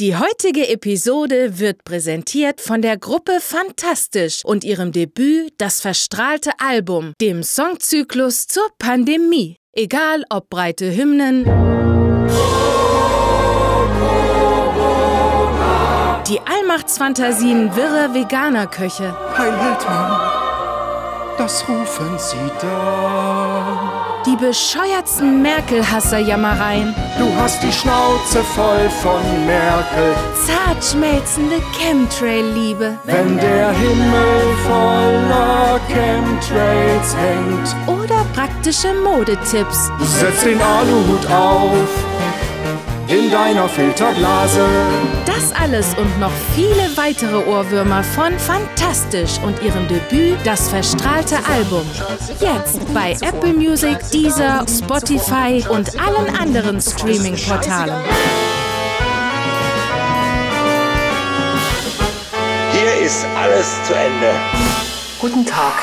Die 0.00 0.16
heutige 0.16 0.66
Episode 0.70 1.60
wird 1.60 1.84
präsentiert 1.84 2.60
von 2.60 2.82
der 2.82 2.96
Gruppe 2.96 3.38
Fantastisch 3.40 4.44
und 4.44 4.64
ihrem 4.64 4.90
Debüt 4.90 5.54
Das 5.58 5.80
verstrahlte 5.80 6.50
Album, 6.58 7.12
dem 7.20 7.44
Songzyklus 7.44 8.48
zur 8.48 8.66
Pandemie. 8.80 9.56
Egal 9.72 10.24
ob 10.30 10.50
breite 10.50 10.90
Hymnen, 10.96 11.44
die 16.28 16.40
Allmachtsfantasien 16.40 17.76
wirre 17.76 18.12
Veganerköche, 18.14 19.16
Heil 19.38 19.52
Weltmann, 19.52 21.38
das 21.38 21.68
rufen 21.68 22.18
sie 22.18 22.50
da. 22.60 23.33
Die 24.26 24.36
bescheuertsten 24.36 25.42
Merkel-Hasser-Jammereien, 25.42 26.94
Du 27.18 27.26
hast 27.36 27.62
die 27.62 27.72
Schnauze 27.72 28.42
voll 28.54 28.88
von 29.02 29.20
Merkel, 29.46 30.14
zart 30.46 30.82
schmelzende 30.82 31.56
Chemtrail-Liebe 31.78 32.98
wenn 33.04 33.36
der 33.38 33.70
Himmel 33.70 34.56
voller 34.66 35.80
Chemtrails 35.88 37.14
hängt. 37.16 37.98
oder 37.98 38.24
praktische 38.34 38.94
Modetipps. 38.94 39.90
Setz 40.00 40.44
den 40.44 40.60
Aluhut 40.60 41.26
auf 41.30 41.88
in 43.08 43.30
deiner 43.30 43.68
Filterblase. 43.68 44.66
Das 45.26 45.52
alles 45.60 45.94
und 45.94 46.20
noch 46.20 46.30
viele 46.54 46.96
weitere 46.96 47.36
Ohrwürmer 47.46 48.02
von 48.02 48.38
Fantastisch 48.38 49.38
und 49.44 49.60
ihrem 49.62 49.86
Debüt 49.88 50.38
Das 50.44 50.68
verstrahlte 50.68 51.36
Album. 51.50 51.88
Jetzt 52.40 52.80
bei 52.94 53.12
Apple 53.20 53.52
Music, 53.52 53.98
Deezer, 54.12 54.64
Spotify 54.68 55.64
und 55.68 55.90
allen 56.00 56.36
anderen 56.36 56.80
Streaming-Portalen. 56.80 57.94
Hier 62.72 63.06
ist 63.06 63.26
alles 63.40 63.82
zu 63.84 63.94
Ende. 63.94 64.34
Guten 65.20 65.46
Tag. 65.46 65.74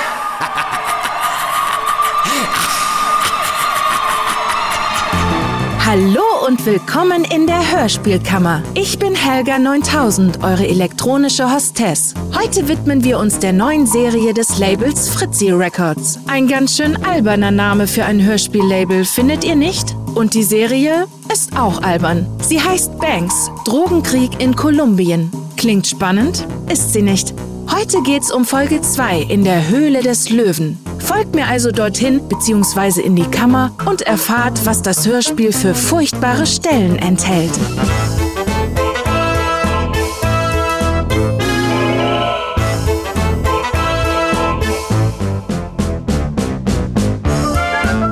Hallo 5.85 6.30
und 6.51 6.65
willkommen 6.65 7.23
in 7.23 7.47
der 7.47 7.71
Hörspielkammer. 7.71 8.61
Ich 8.73 8.99
bin 8.99 9.15
Helga 9.15 9.57
9000, 9.57 10.43
eure 10.43 10.67
elektronische 10.67 11.49
Hostess. 11.49 12.13
Heute 12.37 12.67
widmen 12.67 13.05
wir 13.05 13.19
uns 13.19 13.39
der 13.39 13.53
neuen 13.53 13.87
Serie 13.87 14.33
des 14.33 14.59
Labels 14.59 15.07
Fritzi 15.07 15.51
Records. 15.51 16.19
Ein 16.27 16.49
ganz 16.49 16.75
schön 16.75 17.01
alberner 17.05 17.51
Name 17.51 17.87
für 17.87 18.03
ein 18.03 18.21
Hörspiellabel, 18.21 19.05
findet 19.05 19.45
ihr 19.45 19.55
nicht? 19.55 19.95
Und 20.13 20.33
die 20.33 20.43
Serie 20.43 21.07
ist 21.31 21.57
auch 21.57 21.83
albern. 21.83 22.27
Sie 22.41 22.59
heißt 22.59 22.97
Banks, 22.99 23.49
Drogenkrieg 23.63 24.41
in 24.43 24.53
Kolumbien. 24.53 25.31
Klingt 25.55 25.87
spannend? 25.87 26.45
Ist 26.69 26.91
sie 26.91 27.01
nicht. 27.01 27.33
Heute 27.73 28.01
geht's 28.03 28.31
um 28.31 28.43
Folge 28.43 28.81
2 28.81 29.21
in 29.21 29.45
der 29.45 29.69
Höhle 29.69 30.01
des 30.03 30.29
Löwen. 30.29 30.77
Folgt 30.99 31.33
mir 31.33 31.47
also 31.47 31.71
dorthin 31.71 32.21
bzw. 32.27 33.01
in 33.01 33.15
die 33.15 33.25
Kammer 33.25 33.71
und 33.85 34.01
erfahrt, 34.01 34.65
was 34.65 34.81
das 34.81 35.07
Hörspiel 35.07 35.53
für 35.53 35.73
furchtbare 35.73 36.45
Stellen 36.45 36.97
enthält. 36.97 37.51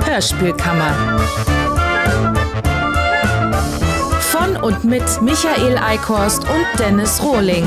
Hörspielkammer. 0.05 1.19
Von 4.21 4.55
und 4.57 4.83
mit 4.85 5.03
Michael 5.21 5.77
Eickhorst 5.77 6.43
und 6.43 6.79
Dennis 6.79 7.21
Rohling. 7.21 7.65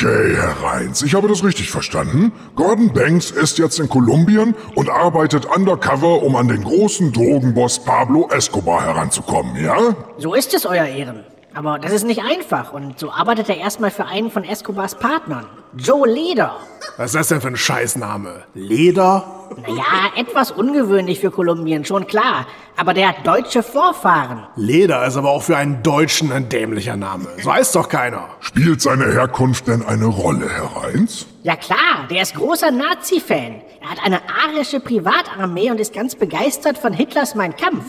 Okay, 0.00 0.36
Herr 0.36 0.62
Reins, 0.62 1.02
ich 1.02 1.12
habe 1.16 1.26
das 1.26 1.42
richtig 1.42 1.72
verstanden. 1.72 2.30
Gordon 2.54 2.92
Banks 2.92 3.32
ist 3.32 3.58
jetzt 3.58 3.80
in 3.80 3.88
Kolumbien 3.88 4.54
und 4.76 4.88
arbeitet 4.88 5.44
undercover, 5.44 6.22
um 6.22 6.36
an 6.36 6.46
den 6.46 6.62
großen 6.62 7.12
Drogenboss 7.12 7.80
Pablo 7.80 8.28
Escobar 8.30 8.84
heranzukommen, 8.86 9.56
ja? 9.56 9.96
So 10.18 10.34
ist 10.34 10.54
es, 10.54 10.66
Euer 10.66 10.86
Ehren. 10.86 11.24
Aber 11.58 11.80
das 11.80 11.90
ist 11.90 12.06
nicht 12.06 12.22
einfach 12.22 12.72
und 12.72 13.00
so 13.00 13.10
arbeitet 13.10 13.48
er 13.48 13.56
erstmal 13.56 13.90
für 13.90 14.04
einen 14.04 14.30
von 14.30 14.44
Escobars 14.44 14.94
Partnern, 14.94 15.44
Joe 15.76 16.06
Leder. 16.06 16.54
Was 16.98 17.06
ist 17.06 17.14
das 17.16 17.28
denn 17.30 17.40
für 17.40 17.48
ein 17.48 17.56
Scheißname? 17.56 18.44
Leder? 18.54 19.24
Naja, 19.66 20.12
etwas 20.16 20.52
ungewöhnlich 20.52 21.18
für 21.18 21.32
Kolumbien, 21.32 21.84
schon 21.84 22.06
klar. 22.06 22.46
Aber 22.76 22.94
der 22.94 23.08
hat 23.08 23.26
deutsche 23.26 23.64
Vorfahren. 23.64 24.46
Leder 24.54 25.04
ist 25.04 25.16
aber 25.16 25.30
auch 25.30 25.42
für 25.42 25.56
einen 25.56 25.82
Deutschen 25.82 26.30
ein 26.30 26.48
dämlicher 26.48 26.96
Name. 26.96 27.26
So 27.42 27.52
heißt 27.52 27.74
doch 27.74 27.88
keiner. 27.88 28.28
Spielt 28.38 28.80
seine 28.80 29.12
Herkunft 29.12 29.66
denn 29.66 29.84
eine 29.84 30.06
Rolle, 30.06 30.48
Herr 30.48 30.84
Reins? 30.84 31.26
Ja 31.42 31.56
klar, 31.56 32.06
der 32.08 32.22
ist 32.22 32.36
großer 32.36 32.70
Nazi-Fan. 32.70 33.62
Er 33.80 33.90
hat 33.90 33.98
eine 34.04 34.20
arische 34.46 34.78
Privatarmee 34.78 35.72
und 35.72 35.80
ist 35.80 35.92
ganz 35.92 36.14
begeistert 36.14 36.78
von 36.78 36.92
Hitlers 36.92 37.34
Mein 37.34 37.56
Kampf. 37.56 37.84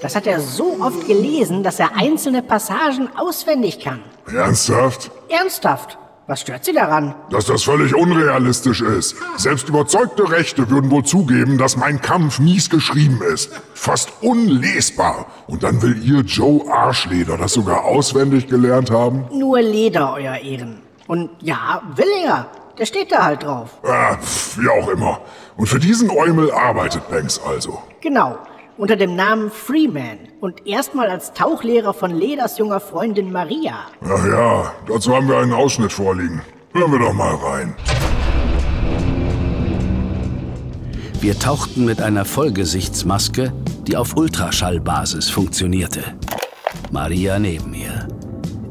Das 0.00 0.14
hat 0.14 0.26
er 0.26 0.40
so 0.40 0.78
oft 0.80 1.06
gelesen, 1.06 1.62
dass 1.62 1.80
er 1.80 1.96
einzelne 1.96 2.42
Passagen 2.42 3.08
auswendig 3.16 3.80
kann. 3.80 4.00
Ernsthaft? 4.32 5.10
Ernsthaft. 5.28 5.98
Was 6.28 6.40
stört 6.40 6.64
Sie 6.64 6.72
daran? 6.72 7.14
Dass 7.30 7.46
das 7.46 7.62
völlig 7.62 7.94
unrealistisch 7.94 8.80
ist. 8.80 9.14
Selbst 9.36 9.68
überzeugte 9.68 10.28
Rechte 10.28 10.68
würden 10.70 10.90
wohl 10.90 11.04
zugeben, 11.04 11.56
dass 11.56 11.76
mein 11.76 12.00
Kampf 12.00 12.40
mies 12.40 12.68
geschrieben 12.68 13.20
ist. 13.32 13.52
Fast 13.74 14.10
unlesbar. 14.22 15.26
Und 15.46 15.62
dann 15.62 15.80
will 15.82 16.02
ihr 16.02 16.22
Joe 16.22 16.68
Arschleder 16.68 17.38
das 17.38 17.52
sogar 17.52 17.84
auswendig 17.84 18.48
gelernt 18.48 18.90
haben? 18.90 19.26
Nur 19.30 19.60
Leder, 19.60 20.14
Euer 20.14 20.36
Ehren. 20.38 20.82
Und 21.06 21.30
ja, 21.42 21.82
will 21.94 22.10
er. 22.24 22.48
Der 22.76 22.86
steht 22.86 23.12
da 23.12 23.24
halt 23.24 23.44
drauf. 23.44 23.70
Ah, 23.84 24.16
pf, 24.16 24.58
wie 24.58 24.68
auch 24.68 24.88
immer. 24.88 25.20
Und 25.56 25.68
für 25.68 25.78
diesen 25.78 26.10
Eumel 26.10 26.50
arbeitet 26.50 27.08
Banks 27.08 27.40
also. 27.40 27.80
Genau. 28.00 28.36
Unter 28.78 28.96
dem 28.96 29.16
Namen 29.16 29.50
Freeman. 29.50 30.18
Und 30.40 30.66
erstmal 30.66 31.08
als 31.08 31.32
Tauchlehrer 31.32 31.94
von 31.94 32.10
Leders 32.10 32.58
junger 32.58 32.80
Freundin 32.80 33.32
Maria. 33.32 33.86
Ach 34.04 34.26
ja, 34.26 34.72
dazu 34.86 35.16
haben 35.16 35.28
wir 35.28 35.38
einen 35.38 35.54
Ausschnitt 35.54 35.92
vorliegen. 35.92 36.42
Hören 36.72 36.92
wir 36.92 36.98
doch 36.98 37.14
mal 37.14 37.34
rein. 37.36 37.74
Wir 41.20 41.38
tauchten 41.38 41.86
mit 41.86 42.02
einer 42.02 42.26
Vollgesichtsmaske, 42.26 43.50
die 43.86 43.96
auf 43.96 44.14
Ultraschallbasis 44.14 45.30
funktionierte. 45.30 46.02
Maria 46.90 47.38
neben 47.38 47.70
mir. 47.70 48.06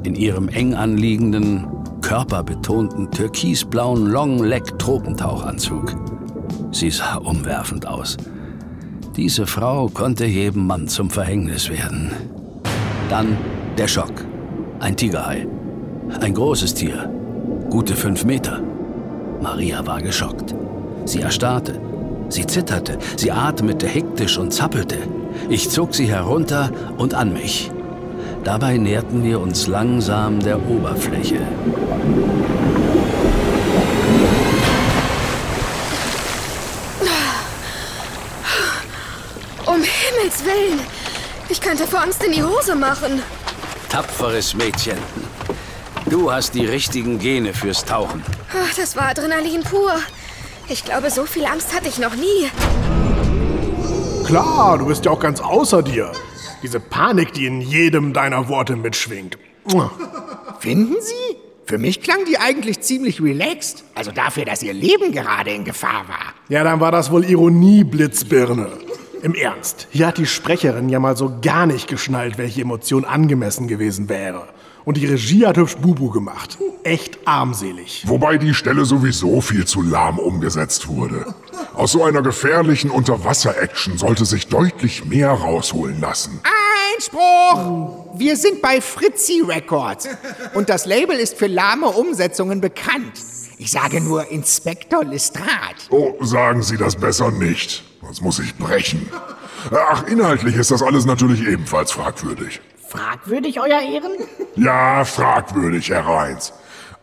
In 0.04 0.14
ihrem 0.14 0.50
eng 0.50 0.76
anliegenden, 0.76 1.68
körperbetonten 2.02 3.10
türkisblauen 3.10 4.06
Long-Leg-Tropentauchanzug. 4.06 5.96
Sie 6.72 6.92
sah 6.92 7.16
umwerfend 7.16 7.88
aus. 7.88 8.18
Diese 9.16 9.48
Frau 9.48 9.88
konnte 9.88 10.26
jedem 10.26 10.68
Mann 10.68 10.90
zum 10.90 11.09
Verhängnis 11.09 11.70
werden. 11.70 12.12
Dann 13.09 13.38
der 13.78 13.88
Schock. 13.88 14.26
Ein 14.81 14.98
Tigerhai. 14.98 15.48
Ein 16.20 16.34
großes 16.34 16.74
Tier. 16.74 17.09
Gute 17.70 17.96
fünf 17.96 18.25
Meter. 18.25 18.62
Maria 19.42 19.86
war 19.88 20.02
geschockt. 20.02 20.54
Sie 21.06 21.22
erstarrte. 21.22 21.80
Sie 22.28 22.46
zitterte. 22.46 22.98
Sie 23.16 23.31
atmete 23.31 23.88
hektisch 23.88 24.38
und 24.38 24.52
zappelte. 24.52 24.98
Ich 25.50 25.70
zog 25.70 25.96
sie 25.96 26.08
herunter 26.08 26.70
und 26.98 27.14
an 27.14 27.31
mich. 27.31 27.72
Dabei 28.44 28.78
näherten 28.78 29.24
wir 29.24 29.40
uns 29.40 29.68
langsam 29.68 30.40
der 30.40 30.58
Oberfläche. 30.70 31.40
Um 39.68 39.81
Himmels 39.81 40.34
Willen! 40.45 40.80
Ich 41.50 41.62
könnte 41.62 41.86
vor 41.86 42.01
Angst 42.01 42.24
in 42.24 42.31
die 42.31 42.44
Hose 42.44 42.75
machen. 42.75 43.21
Tapferes 43.89 44.53
Mädchen. 44.56 44.97
Du 46.09 46.31
hast 46.31 46.53
die 46.53 46.65
richtigen 46.65 47.19
Gene 47.19 47.53
fürs 47.53 47.83
Tauchen. 47.83 48.24
Ach, 48.51 48.75
das 48.75 48.95
war 48.95 49.09
Adrenalin 49.09 49.63
pur. 49.63 49.94
Ich 50.69 50.86
glaube, 50.86 51.09
so 51.09 51.25
viel 51.25 51.45
Angst 51.45 51.74
hatte 51.75 51.88
ich 51.88 52.00
noch 52.00 52.15
nie. 52.15 52.50
Klar, 54.25 54.77
du 54.80 54.88
bist 54.88 55.06
ja 55.06 55.12
auch 55.12 55.19
ganz 55.19 55.39
außer 55.39 55.83
dir. 55.83 56.12
Diese 56.63 56.80
Panik, 56.80 57.33
die 57.33 57.45
in 57.45 57.62
jedem 57.62 58.13
deiner 58.13 58.48
Worte 58.50 58.75
mitschwingt. 58.75 59.38
Finden 60.59 60.95
Sie? 61.00 61.38
Für 61.65 61.77
mich 61.77 62.01
klang 62.01 62.25
die 62.25 62.38
eigentlich 62.38 62.81
ziemlich 62.81 63.21
relaxed. 63.21 63.83
Also 63.95 64.12
dafür, 64.12 64.45
dass 64.45 64.62
Ihr 64.63 64.74
Leben 64.74 65.12
gerade 65.12 65.51
in 65.51 65.63
Gefahr 65.63 66.07
war. 66.07 66.33
Ja, 66.50 66.63
dann 66.63 66.80
war 66.80 66.91
das 66.91 67.12
wohl 67.12 67.25
Ironie, 67.25 67.83
Blitzbirne. 67.83 68.68
Im 69.25 69.33
Ernst, 69.33 69.88
hier 69.89 70.06
hat 70.06 70.19
die 70.19 70.27
Sprecherin 70.27 70.88
ja 70.88 71.00
mal 71.00 71.18
so 71.18 71.39
gar 71.42 71.66
nicht 71.66 71.88
geschnallt, 71.88 72.38
welche 72.38 72.62
Emotion 72.62 73.06
angemessen 73.06 73.68
gewesen 73.68 74.07
wäre. 74.07 74.48
Und 74.83 74.98
die 74.98 75.07
Regie 75.07 75.48
hat 75.48 75.57
hübsch 75.57 75.77
Bubu 75.77 76.12
gemacht. 76.12 76.60
Echt 76.83 77.18
armselig. 77.25 78.04
Wobei 78.06 78.38
die 78.38 78.54
Stelle 78.54 78.86
sowieso 78.86 79.42
viel 79.42 79.66
zu 79.66 79.81
lahm 79.81 80.19
umgesetzt 80.19 80.88
wurde. 80.89 81.33
Aus 81.74 81.94
so 81.94 82.04
einer 82.04 82.22
gefährlichen 82.22 82.92
Unterwasser-Action 82.92 83.98
sollte 83.98 84.25
sich 84.25 84.45
deutlich 84.45 85.06
mehr 85.06 85.31
rausholen 85.31 86.00
lassen. 86.00 86.39
Einspruch! 86.94 88.19
Wir 88.19 88.38
sind 88.38 88.62
bei 88.62 88.80
Fritzi 88.80 89.42
Records. 89.42 90.07
Und 90.54 90.69
das 90.69 90.86
Label 90.86 91.18
ist 91.18 91.36
für 91.36 91.48
lahme 91.48 91.88
Umsetzungen 91.88 92.62
bekannt. 92.62 93.13
Ich 93.57 93.72
sage 93.72 94.02
nur 94.02 94.30
Inspektor 94.30 95.04
Lestrade. 95.04 95.75
Oh, 95.90 96.13
sagen 96.22 96.62
Sie 96.62 96.78
das 96.78 96.96
besser 96.96 97.31
nicht. 97.31 97.84
Sonst 98.02 98.22
muss 98.22 98.40
ich 98.40 98.56
brechen. 98.56 99.10
Ach, 99.72 100.04
inhaltlich 100.07 100.56
ist 100.56 100.72
das 100.72 100.81
alles 100.81 101.06
natürlich 101.06 101.48
ebenfalls 101.48 101.92
fragwürdig. 101.92 102.62
Fragwürdig, 102.88 103.60
Euer 103.60 103.81
Ehren? 103.81 104.12
Ja, 104.56 105.04
fragwürdig, 105.06 105.90
Herr 105.90 106.06
Reins. 106.06 106.54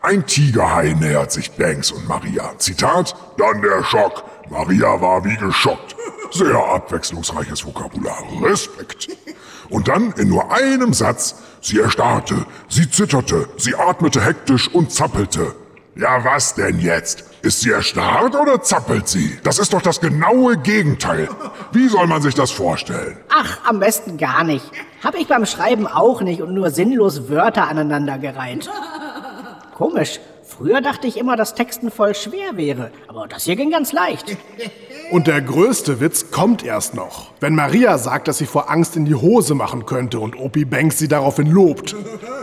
Ein 0.01 0.25
Tigerhai 0.25 0.93
nähert 0.99 1.31
sich 1.31 1.51
Banks 1.51 1.91
und 1.91 2.07
Maria. 2.07 2.57
Zitat, 2.57 3.15
dann 3.37 3.61
der 3.61 3.83
Schock. 3.83 4.23
Maria 4.49 4.99
war 5.01 5.23
wie 5.25 5.35
geschockt. 5.37 5.95
Sehr 6.31 6.55
abwechslungsreiches 6.55 7.65
Vokabular. 7.65 8.23
Respekt. 8.41 9.07
Und 9.69 9.87
dann 9.87 10.11
in 10.13 10.29
nur 10.29 10.51
einem 10.51 10.93
Satz, 10.93 11.35
sie 11.61 11.79
erstarrte, 11.79 12.45
sie 12.69 12.89
zitterte, 12.89 13.47
sie 13.57 13.75
atmete 13.75 14.21
hektisch 14.21 14.67
und 14.67 14.91
zappelte. 14.91 15.55
Ja, 15.95 16.23
was 16.23 16.55
denn 16.55 16.79
jetzt? 16.79 17.23
Ist 17.43 17.61
sie 17.61 17.71
erstarrt 17.71 18.35
oder 18.35 18.61
zappelt 18.63 19.07
sie? 19.07 19.37
Das 19.43 19.59
ist 19.59 19.73
doch 19.73 19.81
das 19.81 20.01
genaue 20.01 20.57
Gegenteil. 20.57 21.29
Wie 21.71 21.87
soll 21.87 22.07
man 22.07 22.21
sich 22.21 22.33
das 22.33 22.49
vorstellen? 22.51 23.17
Ach, 23.29 23.59
am 23.65 23.79
besten 23.79 24.17
gar 24.17 24.43
nicht. 24.43 24.65
Hab 25.03 25.15
ich 25.15 25.27
beim 25.27 25.45
Schreiben 25.45 25.85
auch 25.85 26.21
nicht 26.21 26.41
und 26.41 26.53
nur 26.53 26.71
sinnlos 26.71 27.29
Wörter 27.29 27.67
aneinandergereiht. 27.67 28.69
Komisch. 29.75 30.19
Früher 30.45 30.81
dachte 30.81 31.07
ich 31.07 31.17
immer, 31.17 31.35
dass 31.35 31.55
Texten 31.55 31.89
voll 31.91 32.13
schwer 32.15 32.57
wäre. 32.57 32.91
Aber 33.07 33.27
das 33.27 33.43
hier 33.43 33.55
ging 33.55 33.71
ganz 33.71 33.91
leicht. 33.91 34.37
Und 35.11 35.27
der 35.27 35.41
größte 35.41 35.99
Witz 35.99 36.31
kommt 36.31 36.63
erst 36.63 36.93
noch. 36.95 37.31
Wenn 37.39 37.55
Maria 37.55 37.97
sagt, 37.97 38.27
dass 38.27 38.37
sie 38.37 38.45
vor 38.45 38.69
Angst 38.69 38.95
in 38.95 39.05
die 39.05 39.15
Hose 39.15 39.55
machen 39.55 39.85
könnte 39.85 40.19
und 40.19 40.35
Opie 40.39 40.65
Banks 40.65 40.99
sie 40.99 41.07
daraufhin 41.07 41.47
lobt. 41.47 41.95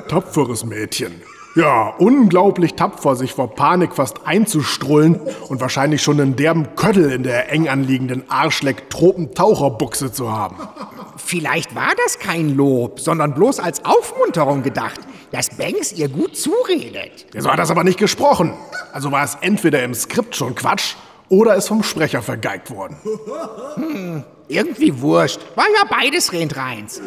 Tapferes 0.08 0.64
Mädchen. 0.64 1.23
Ja, 1.56 1.94
unglaublich 1.99 2.75
tapfer, 2.75 3.17
sich 3.17 3.32
vor 3.32 3.55
Panik 3.55 3.94
fast 3.94 4.25
einzustrullen 4.25 5.20
und 5.49 5.61
wahrscheinlich 5.61 6.00
schon 6.00 6.20
einen 6.20 6.37
derben 6.37 6.76
Köttel 6.76 7.11
in 7.11 7.25
der 7.25 7.50
eng 7.50 7.69
anliegenden 7.69 8.23
Arschleck-Tropentaucherbuchse 8.31 10.12
zu 10.12 10.31
haben. 10.32 10.56
Vielleicht 11.17 11.75
war 11.75 11.93
das 12.05 12.20
kein 12.20 12.56
Lob, 12.56 13.00
sondern 13.00 13.35
bloß 13.35 13.58
als 13.58 13.85
Aufmunterung 13.85 14.62
gedacht, 14.62 15.00
dass 15.32 15.50
Banks 15.50 15.93
ihr 15.93 16.08
gut 16.08 16.37
zuredet. 16.37 17.26
So 17.37 17.50
hat 17.50 17.58
das 17.58 17.70
aber 17.70 17.82
nicht 17.82 17.99
gesprochen. 17.99 18.55
Also 18.93 19.11
war 19.11 19.25
es 19.25 19.37
entweder 19.41 19.82
im 19.82 19.94
Skript 19.94 20.37
schon 20.37 20.55
Quatsch 20.55 20.94
oder 21.29 21.56
ist 21.56 21.69
vom 21.69 21.82
Sprecher 21.82 22.23
vergeigt 22.23 22.70
worden. 22.70 22.96
Hm, 23.75 24.25
irgendwie 24.49 25.00
wurscht. 25.00 25.41
War 25.56 25.67
ja 25.67 25.85
beides 25.88 26.32
Rentreins. 26.32 27.00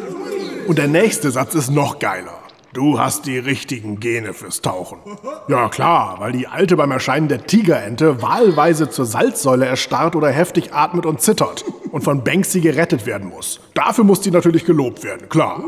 Und 0.66 0.78
der 0.78 0.88
nächste 0.88 1.30
Satz 1.30 1.54
ist 1.54 1.70
noch 1.70 1.98
geiler. 1.98 2.43
Du 2.74 2.98
hast 2.98 3.26
die 3.26 3.38
richtigen 3.38 4.00
Gene 4.00 4.34
fürs 4.34 4.60
Tauchen. 4.60 4.98
Ja 5.46 5.68
klar, 5.68 6.16
weil 6.18 6.32
die 6.32 6.48
Alte 6.48 6.76
beim 6.76 6.90
Erscheinen 6.90 7.28
der 7.28 7.46
Tigerente 7.46 8.20
wahlweise 8.20 8.90
zur 8.90 9.06
Salzsäule 9.06 9.64
erstarrt 9.64 10.16
oder 10.16 10.28
heftig 10.28 10.74
atmet 10.74 11.06
und 11.06 11.20
zittert 11.20 11.64
und 11.92 12.02
von 12.02 12.24
Banksy 12.24 12.60
gerettet 12.60 13.06
werden 13.06 13.28
muss. 13.28 13.60
Dafür 13.74 14.02
muss 14.02 14.22
die 14.22 14.32
natürlich 14.32 14.64
gelobt 14.64 15.04
werden, 15.04 15.28
klar. 15.28 15.62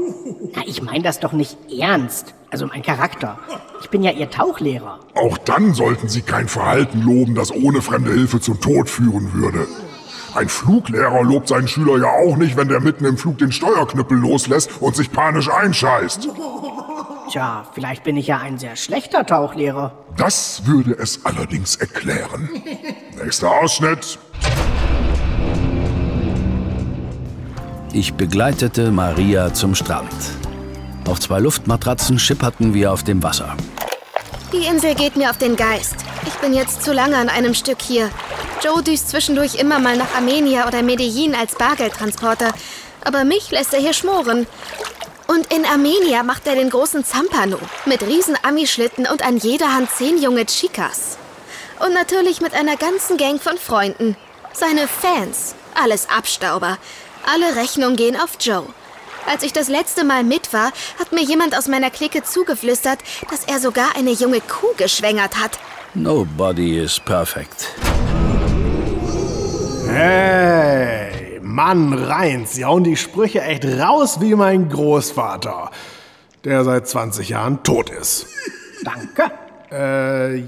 Ja, 0.56 0.62
ich 0.66 0.82
meine 0.82 1.04
das 1.04 1.20
doch 1.20 1.32
nicht 1.32 1.56
ernst. 1.78 2.34
Also 2.50 2.66
mein 2.66 2.82
Charakter. 2.82 3.38
Ich 3.82 3.88
bin 3.88 4.02
ja 4.02 4.10
Ihr 4.10 4.28
Tauchlehrer. 4.28 4.98
Auch 5.14 5.38
dann 5.38 5.74
sollten 5.74 6.08
Sie 6.08 6.22
kein 6.22 6.48
Verhalten 6.48 7.02
loben, 7.02 7.36
das 7.36 7.54
ohne 7.54 7.82
fremde 7.82 8.10
Hilfe 8.10 8.40
zum 8.40 8.60
Tod 8.60 8.90
führen 8.90 9.32
würde. 9.32 9.68
Ein 10.34 10.48
Fluglehrer 10.48 11.22
lobt 11.22 11.48
seinen 11.48 11.66
Schüler 11.66 11.98
ja 11.98 12.10
auch 12.10 12.36
nicht, 12.36 12.56
wenn 12.58 12.68
der 12.68 12.80
mitten 12.80 13.06
im 13.06 13.16
Flug 13.16 13.38
den 13.38 13.52
Steuerknüppel 13.52 14.18
loslässt 14.18 14.70
und 14.80 14.94
sich 14.94 15.10
panisch 15.10 15.48
einscheißt. 15.48 16.28
Tja, 17.30 17.66
vielleicht 17.74 18.04
bin 18.04 18.16
ich 18.16 18.28
ja 18.28 18.38
ein 18.38 18.58
sehr 18.58 18.76
schlechter 18.76 19.26
Tauchlehrer. 19.26 19.92
Das 20.16 20.64
würde 20.64 20.92
es 20.92 21.24
allerdings 21.24 21.76
erklären. 21.76 22.48
Nächster 23.22 23.50
Ausschnitt. 23.50 24.18
Ich 27.92 28.14
begleitete 28.14 28.90
Maria 28.90 29.52
zum 29.54 29.74
Strand. 29.74 30.12
Auf 31.08 31.20
zwei 31.20 31.38
Luftmatratzen 31.38 32.18
schipperten 32.18 32.74
wir 32.74 32.92
auf 32.92 33.02
dem 33.02 33.22
Wasser. 33.22 33.56
Die 34.52 34.66
Insel 34.66 34.94
geht 34.94 35.16
mir 35.16 35.30
auf 35.30 35.38
den 35.38 35.56
Geist. 35.56 35.96
Ich 36.26 36.34
bin 36.34 36.52
jetzt 36.54 36.82
zu 36.82 36.92
lange 36.92 37.16
an 37.16 37.28
einem 37.28 37.54
Stück 37.54 37.80
hier. 37.80 38.10
Joe 38.62 38.82
düst 38.82 39.08
zwischendurch 39.10 39.56
immer 39.56 39.78
mal 39.78 39.96
nach 39.96 40.14
Armenia 40.14 40.66
oder 40.66 40.82
Medellin 40.82 41.34
als 41.34 41.56
Bargeldtransporter. 41.56 42.52
Aber 43.04 43.24
mich 43.24 43.50
lässt 43.50 43.72
er 43.72 43.80
hier 43.80 43.92
schmoren. 43.92 44.46
Und 45.26 45.52
in 45.52 45.64
Armenia 45.64 46.22
macht 46.22 46.46
er 46.46 46.54
den 46.54 46.70
großen 46.70 47.04
Zampano 47.04 47.58
mit 47.84 48.02
riesen 48.02 48.36
Amischlitten 48.42 49.06
und 49.06 49.24
an 49.24 49.36
jeder 49.36 49.74
Hand 49.74 49.90
zehn 49.90 50.22
junge 50.22 50.46
Chicas. 50.46 51.18
Und 51.80 51.92
natürlich 51.92 52.40
mit 52.40 52.54
einer 52.54 52.76
ganzen 52.76 53.16
Gang 53.16 53.40
von 53.40 53.58
Freunden. 53.58 54.16
Seine 54.52 54.88
Fans. 54.88 55.54
Alles 55.74 56.08
Abstauber. 56.08 56.78
Alle 57.26 57.56
Rechnungen 57.56 57.96
gehen 57.96 58.16
auf 58.16 58.38
Joe. 58.40 58.64
Als 59.26 59.42
ich 59.42 59.52
das 59.52 59.68
letzte 59.68 60.04
Mal 60.04 60.22
mit 60.22 60.52
war, 60.52 60.72
hat 60.98 61.10
mir 61.10 61.22
jemand 61.22 61.58
aus 61.58 61.66
meiner 61.66 61.90
Clique 61.90 62.22
zugeflüstert, 62.22 63.00
dass 63.28 63.44
er 63.44 63.58
sogar 63.58 63.96
eine 63.96 64.12
junge 64.12 64.40
Kuh 64.40 64.72
geschwängert 64.76 65.36
hat. 65.36 65.58
Nobody 65.94 66.78
is 66.78 67.00
perfect. 67.00 67.74
Hey, 69.88 71.15
Mann, 71.56 71.94
Reins, 71.94 72.52
Sie 72.52 72.66
hauen 72.66 72.84
die 72.84 72.98
Sprüche 72.98 73.40
echt 73.40 73.64
raus 73.64 74.20
wie 74.20 74.34
mein 74.34 74.68
Großvater, 74.68 75.70
der 76.44 76.64
seit 76.64 76.86
20 76.86 77.30
Jahren 77.30 77.62
tot 77.62 77.88
ist. 77.88 78.26
Danke. 78.84 79.32
Äh, 79.72 80.36
ja. 80.36 80.44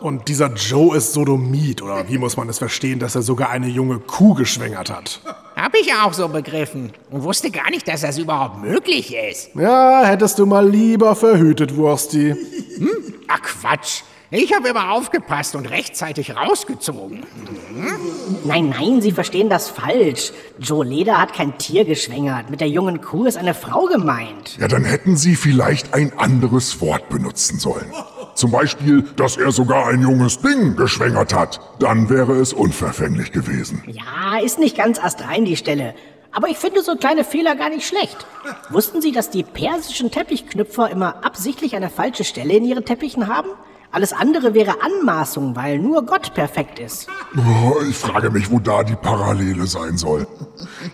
Und 0.00 0.26
dieser 0.26 0.52
Joe 0.54 0.96
ist 0.96 1.12
Sodomit, 1.12 1.82
oder 1.82 2.08
wie 2.08 2.18
muss 2.18 2.36
man 2.36 2.48
es 2.48 2.58
verstehen, 2.58 2.98
dass 2.98 3.14
er 3.14 3.22
sogar 3.22 3.50
eine 3.50 3.68
junge 3.68 4.00
Kuh 4.00 4.34
geschwängert 4.34 4.90
hat? 4.90 5.20
Hab 5.54 5.72
ich 5.76 5.94
auch 5.94 6.12
so 6.12 6.26
begriffen 6.26 6.92
und 7.12 7.22
wusste 7.22 7.52
gar 7.52 7.70
nicht, 7.70 7.86
dass 7.86 8.00
das 8.00 8.18
überhaupt 8.18 8.60
möglich 8.60 9.14
ist. 9.14 9.54
Ja, 9.54 10.02
hättest 10.04 10.40
du 10.40 10.46
mal 10.46 10.68
lieber 10.68 11.14
verhütet, 11.14 11.76
Wursti. 11.76 12.34
Hm? 12.78 13.14
Ach 13.28 13.40
Quatsch. 13.40 14.02
Ich 14.36 14.52
habe 14.52 14.66
immer 14.66 14.90
aufgepasst 14.90 15.54
und 15.54 15.66
rechtzeitig 15.66 16.34
rausgezogen. 16.34 17.24
Hm? 17.72 17.96
Nein, 18.42 18.74
nein, 18.76 19.00
Sie 19.00 19.12
verstehen 19.12 19.48
das 19.48 19.70
falsch. 19.70 20.32
Joe 20.58 20.84
Leder 20.84 21.20
hat 21.20 21.34
kein 21.34 21.56
Tier 21.56 21.84
geschwängert. 21.84 22.50
Mit 22.50 22.60
der 22.60 22.68
jungen 22.68 23.00
Kuh 23.00 23.26
ist 23.26 23.36
eine 23.36 23.54
Frau 23.54 23.84
gemeint. 23.84 24.58
Ja, 24.58 24.66
dann 24.66 24.82
hätten 24.82 25.16
Sie 25.16 25.36
vielleicht 25.36 25.94
ein 25.94 26.18
anderes 26.18 26.80
Wort 26.80 27.08
benutzen 27.10 27.60
sollen. 27.60 27.92
Zum 28.34 28.50
Beispiel, 28.50 29.02
dass 29.14 29.36
er 29.36 29.52
sogar 29.52 29.86
ein 29.86 30.02
junges 30.02 30.40
Ding 30.40 30.74
geschwängert 30.74 31.32
hat. 31.32 31.60
Dann 31.78 32.10
wäre 32.10 32.32
es 32.32 32.52
unverfänglich 32.52 33.30
gewesen. 33.30 33.84
Ja, 33.86 34.40
ist 34.40 34.58
nicht 34.58 34.76
ganz 34.76 34.98
astrein 34.98 35.44
die 35.44 35.56
Stelle. 35.56 35.94
Aber 36.32 36.48
ich 36.48 36.58
finde 36.58 36.82
so 36.82 36.96
kleine 36.96 37.22
Fehler 37.22 37.54
gar 37.54 37.68
nicht 37.68 37.86
schlecht. 37.86 38.26
Wussten 38.70 39.00
Sie, 39.00 39.12
dass 39.12 39.30
die 39.30 39.44
persischen 39.44 40.10
Teppichknüpfer 40.10 40.90
immer 40.90 41.24
absichtlich 41.24 41.76
eine 41.76 41.88
falsche 41.88 42.24
Stelle 42.24 42.54
in 42.54 42.64
ihren 42.64 42.84
Teppichen 42.84 43.28
haben? 43.28 43.50
Alles 43.94 44.12
andere 44.12 44.54
wäre 44.54 44.74
Anmaßung, 44.82 45.54
weil 45.54 45.78
nur 45.78 46.04
Gott 46.04 46.34
perfekt 46.34 46.80
ist. 46.80 47.06
Oh, 47.36 47.80
ich 47.88 47.94
frage 47.94 48.28
mich, 48.28 48.50
wo 48.50 48.58
da 48.58 48.82
die 48.82 48.96
Parallele 48.96 49.68
sein 49.68 49.96
soll. 49.96 50.26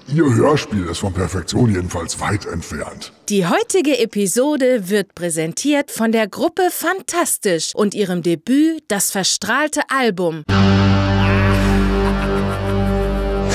Ihr 0.06 0.34
Hörspiel 0.34 0.84
ist 0.84 0.98
von 0.98 1.14
Perfektion 1.14 1.72
jedenfalls 1.72 2.20
weit 2.20 2.44
entfernt. 2.44 3.14
Die 3.30 3.46
heutige 3.46 3.98
Episode 3.98 4.90
wird 4.90 5.14
präsentiert 5.14 5.90
von 5.90 6.12
der 6.12 6.28
Gruppe 6.28 6.68
Fantastisch 6.70 7.74
und 7.74 7.94
ihrem 7.94 8.20
Debüt 8.20 8.84
Das 8.88 9.10
verstrahlte 9.10 9.80
Album. 9.88 10.44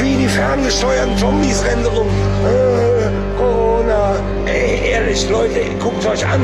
Wie 0.01 0.15
die 0.23 0.27
ferngesteuerten 0.27 1.15
Zombies 1.19 1.63
rennen 1.63 1.85
rum. 1.85 2.07
Äh, 2.07 3.37
Corona. 3.37 4.15
Ey, 4.47 4.89
ehrlich, 4.89 5.29
Leute, 5.29 5.59
guckt 5.79 6.03
euch 6.07 6.25
an. 6.25 6.41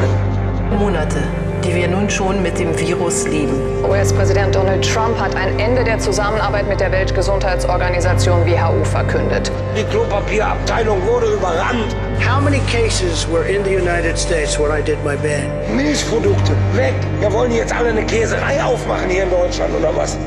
Monate, 0.78 1.24
die 1.64 1.76
wir 1.76 1.88
nun 1.88 2.10
schon 2.10 2.42
mit 2.42 2.58
dem 2.58 2.78
Virus 2.78 3.28
leben. 3.28 3.54
US-Präsident 3.84 4.56
Donald 4.56 4.84
Trump 4.88 5.20
hat 5.20 5.36
ein 5.36 5.60
Ende 5.60 5.84
der 5.84 6.00
Zusammenarbeit 6.00 6.68
mit 6.68 6.80
der 6.80 6.92
Weltgesundheitsorganisation 6.92 8.46
WHO 8.46 8.84
verkündet. 8.84 9.52
Die 9.78 9.84
Klopapierabteilung 9.84 11.06
wurde 11.06 11.28
überrannt. 11.34 11.96
How 12.20 12.42
many 12.42 12.60
cases 12.72 13.28
were 13.32 13.44
in 13.46 13.64
the 13.64 13.76
United 13.76 14.18
States 14.18 14.60
when 14.60 14.72
I 14.72 14.82
did 14.82 14.98
my 15.04 15.16
ban? 15.18 15.50
Milchprodukte, 15.76 16.54
weg. 16.74 16.94
Wir 17.20 17.32
wollen 17.32 17.52
jetzt 17.52 17.74
alle 17.74 17.90
eine 17.90 18.06
Käserei 18.06 18.64
aufmachen 18.64 19.10
hier 19.10 19.24
in 19.24 19.30
Deutschland, 19.30 19.74
oder 19.76 19.96
was? 19.96 20.18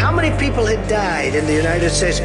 How 0.00 0.12
many 0.12 0.30
people 0.32 0.66
had 0.66 0.78
died 0.88 1.34
in 1.34 1.46
the 1.46 1.58
United 1.58 1.90
States? 1.90 2.22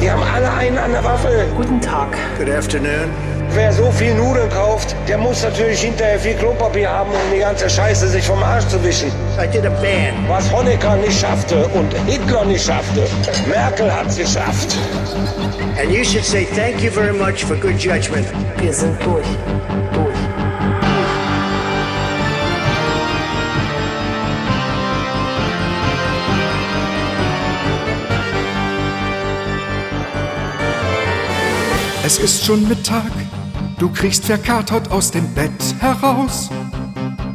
Die 0.00 0.10
haben 0.10 0.22
alle 0.34 0.50
einen 0.52 0.78
an 0.78 0.92
der 0.92 1.04
Waffe. 1.04 1.28
Guten 1.56 1.80
Tag. 1.80 2.16
Good 2.38 2.48
afternoon. 2.48 3.29
Wer 3.52 3.72
so 3.72 3.90
viel 3.90 4.14
Nudeln 4.14 4.48
kauft, 4.50 4.94
der 5.08 5.18
muss 5.18 5.42
natürlich 5.42 5.80
hinterher 5.80 6.20
viel 6.20 6.34
Klopapier 6.34 6.88
haben, 6.88 7.10
um 7.10 7.34
die 7.34 7.40
ganze 7.40 7.68
Scheiße 7.68 8.06
sich 8.08 8.24
vom 8.24 8.40
Arsch 8.42 8.66
zu 8.68 8.82
wischen. 8.84 9.10
I 9.38 9.48
did 9.48 9.66
a 9.66 9.70
band. 9.70 10.28
Was 10.28 10.50
Honecker 10.52 10.96
nicht 10.96 11.18
schaffte 11.20 11.66
und 11.68 11.92
Hitler 12.06 12.44
nicht 12.44 12.64
schaffte, 12.64 13.08
Merkel 13.48 13.92
hat's 13.92 14.16
geschafft. 14.16 14.76
And 15.80 15.90
you 15.90 16.04
should 16.04 16.24
say 16.24 16.46
thank 16.54 16.80
you 16.80 16.92
very 16.92 17.12
much 17.12 17.44
for 17.44 17.56
good 17.56 17.76
judgment. 17.76 18.26
Wir 18.58 18.72
sind 18.72 18.96
durch. 19.04 19.26
Durch. 19.94 20.14
Es 32.02 32.18
ist 32.18 32.44
schon 32.44 32.66
Mittag, 32.66 33.12
du 33.80 33.88
kriegst 33.88 34.26
verkatert 34.26 34.92
aus 34.92 35.10
dem 35.10 35.26
Bett 35.32 35.74
heraus, 35.80 36.50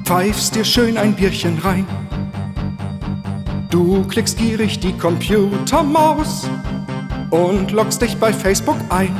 pfeifst 0.03 0.55
dir 0.55 0.63
schön 0.63 0.95
ein 0.95 1.15
Bierchen 1.15 1.57
rein. 1.57 1.87
Du 3.71 4.03
klickst 4.03 4.37
gierig 4.37 4.79
die 4.79 4.93
Computermaus 4.93 6.47
und 7.31 7.71
loggst 7.71 8.01
dich 8.03 8.15
bei 8.17 8.31
Facebook 8.31 8.77
ein. 8.89 9.13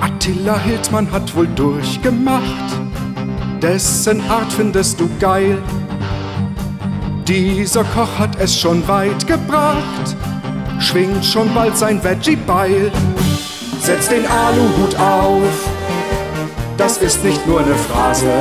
Attila 0.00 0.58
Hildmann 0.58 1.10
hat 1.12 1.34
wohl 1.36 1.46
durchgemacht, 1.46 2.80
dessen 3.62 4.20
Art 4.28 4.52
findest 4.52 4.98
du 4.98 5.08
geil. 5.20 5.62
Dieser 7.28 7.84
Koch 7.84 8.18
hat 8.18 8.36
es 8.40 8.58
schon 8.58 8.86
weit 8.88 9.24
gebracht, 9.28 10.16
schwingt 10.80 11.24
schon 11.24 11.54
bald 11.54 11.76
sein 11.76 12.02
Veggie-Beil. 12.02 12.90
Setz 13.86 14.08
den 14.08 14.26
Aluhut 14.26 14.96
auf, 14.96 15.44
das 16.76 16.98
ist 16.98 17.22
nicht 17.22 17.46
nur 17.46 17.60
eine 17.60 17.76
Phrase. 17.76 18.32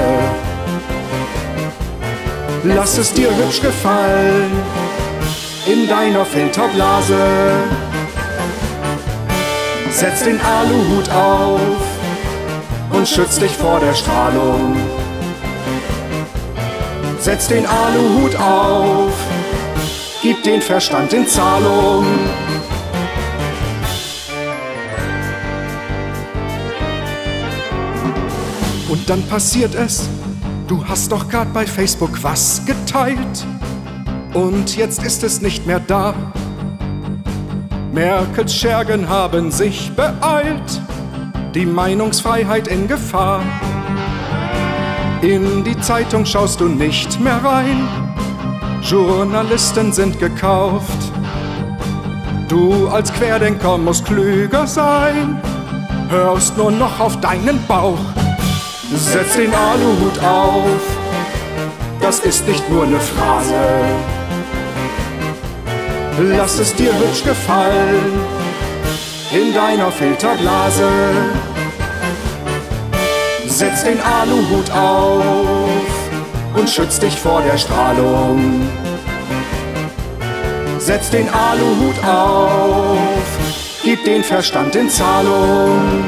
Lass 2.64 2.98
es 2.98 3.14
dir 3.14 3.30
hübsch 3.30 3.62
gefallen 3.62 4.52
in 5.68 5.88
deiner 5.88 6.25
Filterblase. 6.25 7.28
Setz 9.92 10.24
den 10.24 10.42
Aluhut 10.42 11.12
auf 11.12 11.60
und 12.90 13.08
schütz 13.08 13.38
dich 13.38 13.56
vor 13.56 13.80
der 13.80 13.94
Strahlung. 13.94 14.75
Setz 17.20 17.50
den 17.50 17.68
Aluhut 17.68 18.36
auf, 18.38 19.14
gib 20.24 20.42
den 20.42 20.64
Verstand 20.64 21.14
in 21.14 21.28
Zahlung. 21.28 22.08
Dann 29.07 29.24
passiert 29.27 29.75
es, 29.75 30.09
du 30.67 30.83
hast 30.85 31.12
doch 31.12 31.29
grad 31.29 31.51
bei 31.53 31.65
Facebook 31.65 32.24
was 32.24 32.62
geteilt. 32.65 33.45
Und 34.33 34.75
jetzt 34.75 35.03
ist 35.03 35.24
es 35.24 35.41
nicht 35.41 35.65
mehr 35.65 35.79
da. 35.79 36.13
Merkels 37.91 38.53
Schergen 38.53 39.07
haben 39.07 39.51
sich 39.51 39.91
beeilt, 39.95 40.81
die 41.53 41.65
Meinungsfreiheit 41.65 42.67
in 42.67 42.88
Gefahr. 42.88 43.41
In 45.21 45.63
die 45.63 45.79
Zeitung 45.79 46.25
schaust 46.25 46.59
du 46.59 46.67
nicht 46.67 47.19
mehr 47.21 47.41
rein, 47.43 47.88
Journalisten 48.81 49.93
sind 49.93 50.19
gekauft. 50.19 51.12
Du 52.50 52.88
als 52.89 53.12
Querdenker 53.13 53.77
musst 53.77 54.05
klüger 54.05 54.67
sein, 54.67 55.41
hörst 56.09 56.57
nur 56.57 56.71
noch 56.71 57.00
auf 57.00 57.19
deinen 57.21 57.65
Bauch. 57.67 58.25
Setz 58.94 59.36
den 59.36 59.51
Aluhut 59.54 60.20
auf, 60.24 60.80
das 62.00 62.20
ist 62.20 62.48
nicht 62.48 62.70
nur 62.70 62.84
eine 62.84 63.00
Phrase. 63.00 63.56
Lass 66.20 66.60
es 66.60 66.74
dir 66.75 66.94
hübsch 66.94 67.24
gefallen 67.24 68.20
in 69.32 69.54
deiner 69.54 69.92
Filterblase. 69.92 70.88
Setz 73.48 73.84
den 73.84 74.00
Aluhut 74.01 74.70
auf 74.72 75.80
und 76.56 76.70
schütz 76.70 77.00
dich 77.00 77.20
vor 77.20 77.42
der 77.42 77.58
Strahlung. 77.58 78.70
Setz 80.77 81.10
den 81.10 81.27
Aluhut 81.30 82.06
auf, 82.06 83.24
gib 83.84 84.04
den 84.06 84.24
Verstand 84.24 84.75
in 84.75 84.89
Zahlung. 84.89 86.06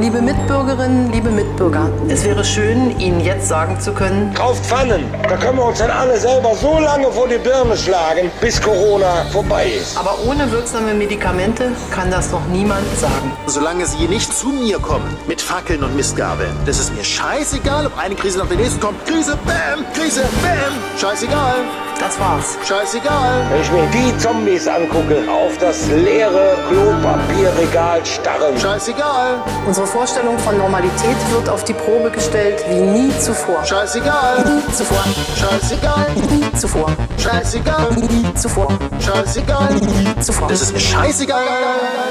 Liebe 0.00 0.22
Mitbürgerinnen, 0.22 1.10
liebe 1.10 1.28
Mitbürger, 1.28 1.90
es 2.08 2.24
wäre 2.24 2.44
schön, 2.44 2.98
Ihnen 3.00 3.20
jetzt 3.20 3.48
sagen 3.48 3.80
zu 3.80 3.92
können, 3.92 4.32
Kauft 4.32 4.64
Pfannen, 4.64 5.04
da 5.28 5.36
können 5.36 5.58
wir 5.58 5.64
uns 5.64 5.78
dann 5.78 5.90
alle 5.90 6.16
selber 6.18 6.54
so 6.54 6.78
lange 6.78 7.10
vor 7.10 7.26
die 7.26 7.38
Birne 7.38 7.76
schlagen, 7.76 8.30
bis 8.40 8.62
Corona 8.62 9.24
vorbei 9.32 9.66
ist. 9.80 9.98
aber 9.98 10.16
ohne 10.24 10.50
wirksame 10.52 10.94
Medikamente 10.94 11.72
kann 11.90 12.12
das 12.12 12.30
noch 12.30 12.46
niemand 12.46 12.86
sagen. 12.96 13.32
Solange 13.46 13.86
Sie 13.86 14.06
nicht 14.06 14.32
zu 14.32 14.50
mir 14.50 14.78
kommen 14.78 15.16
mit 15.26 15.40
Fackeln 15.42 15.82
und 15.82 15.96
Mistgabeln, 15.96 16.54
das 16.64 16.78
ist 16.78 16.94
mir 16.94 17.02
scheißegal, 17.02 17.86
ob 17.86 17.98
eine 17.98 18.14
Krise 18.14 18.38
nach 18.38 18.46
der 18.48 18.58
nächsten 18.58 18.78
kommt. 18.80 19.04
Krise, 19.04 19.36
bam, 19.44 19.84
Krise, 19.94 20.22
bam, 20.42 20.74
scheißegal. 20.96 21.56
Das 21.98 22.18
war's. 22.20 22.56
Scheißegal. 22.64 23.46
Wenn 23.50 23.60
ich 23.60 23.72
mir 23.72 23.86
die 23.86 24.16
Zombies 24.18 24.68
angucke, 24.68 25.24
auf 25.28 25.58
das 25.58 25.88
leere 25.88 26.56
Klopapierregal 26.68 28.06
starren. 28.06 28.56
Scheißegal. 28.58 29.42
Unsere 29.66 29.86
Vorstellung 29.86 30.38
von 30.38 30.56
Normalität 30.58 31.16
wird 31.30 31.48
auf 31.48 31.64
die 31.64 31.72
Probe 31.72 32.10
gestellt 32.10 32.64
wie 32.68 32.80
nie 32.80 33.10
zuvor. 33.18 33.64
Scheißegal. 33.64 34.44
Nie 34.44 34.72
zuvor. 34.72 35.04
Scheißegal. 35.36 36.06
Nie 36.30 36.52
zuvor. 36.58 36.92
Scheißegal. 37.18 37.90
Nie 37.96 38.34
zuvor. 38.34 38.68
Scheißegal. 39.00 39.74
Nie 39.74 40.20
zuvor. 40.20 40.48
Das 40.48 40.62
ist 40.62 40.72
mir 40.72 40.80
scheißegal. 40.80 41.42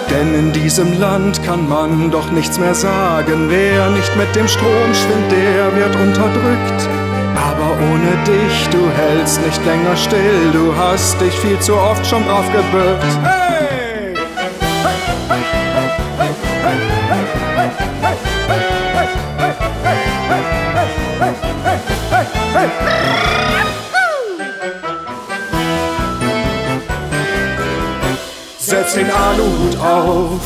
Denn 0.10 0.36
in 0.36 0.52
diesem 0.52 1.00
Land 1.00 1.42
kann 1.46 1.68
man 1.70 2.12
doch 2.12 2.30
nichts 2.32 2.60
mehr 2.60 2.76
sagen. 2.76 3.48
Wer 3.50 3.90
nicht 3.92 4.16
mit 4.18 4.36
dem 4.36 4.48
Strom 4.50 4.94
schwimmt, 4.94 5.32
der 5.32 5.76
wird 5.76 5.96
unterdrückt. 5.96 7.07
Aber 7.38 7.72
ohne 7.92 8.18
dich, 8.26 8.68
du 8.70 8.90
hältst 8.90 9.42
nicht 9.46 9.64
länger 9.66 9.96
still. 9.96 10.52
Du 10.52 10.76
hast 10.76 11.20
dich 11.22 11.34
viel 11.34 11.60
zu 11.60 11.76
oft 11.76 12.06
schon 12.06 12.26
drauf 12.26 12.46
gebückt. 12.52 13.06
Hey! 13.24 13.48
Setz 28.60 28.96
den 28.96 29.10
Aluhut 29.10 29.78
auf, 29.78 30.42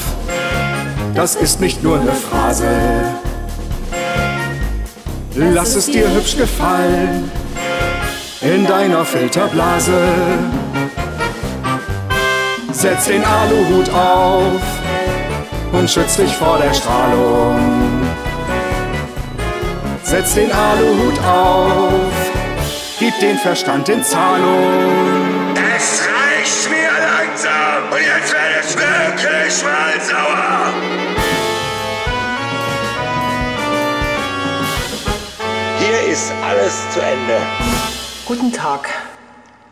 das 1.15 1.36
ist 1.36 1.60
nicht 1.60 1.81
nur 1.81 2.00
eine 2.00 2.12
Phrase. 2.12 2.67
Lass 5.36 5.76
es 5.76 5.86
dir 5.86 6.10
hübsch 6.12 6.36
gefallen 6.36 7.32
in 8.42 8.66
deiner 8.66 9.06
Filterblase. 9.06 10.04
Setz 12.72 13.06
den 13.06 13.24
Aluhut 13.24 13.90
auf 13.92 14.62
und 15.72 15.90
schütz 15.90 16.18
dich 16.18 16.36
vor 16.36 16.58
der 16.58 16.74
Strahlung. 16.74 18.02
Setz 20.04 20.34
den 20.34 20.52
Aluhut 20.52 21.18
auf, 21.24 22.12
gib 23.00 23.18
den 23.22 23.38
Verstand 23.38 23.88
in 23.88 24.04
Zahlung. 24.04 25.56
Es 25.78 26.02
reicht 26.02 26.70
mir 26.70 26.92
langsam 26.92 27.90
und 27.90 28.02
jetzt 28.02 28.34
werde 28.34 28.56
ich 28.68 28.76
wirklich 28.76 29.64
mal 29.64 30.02
sauer. 30.02 30.50
Ist 36.12 36.34
alles 36.44 36.89
zu 36.91 37.00
Ende. 37.00 37.38
Guten 38.25 38.51
Tag. 38.51 38.89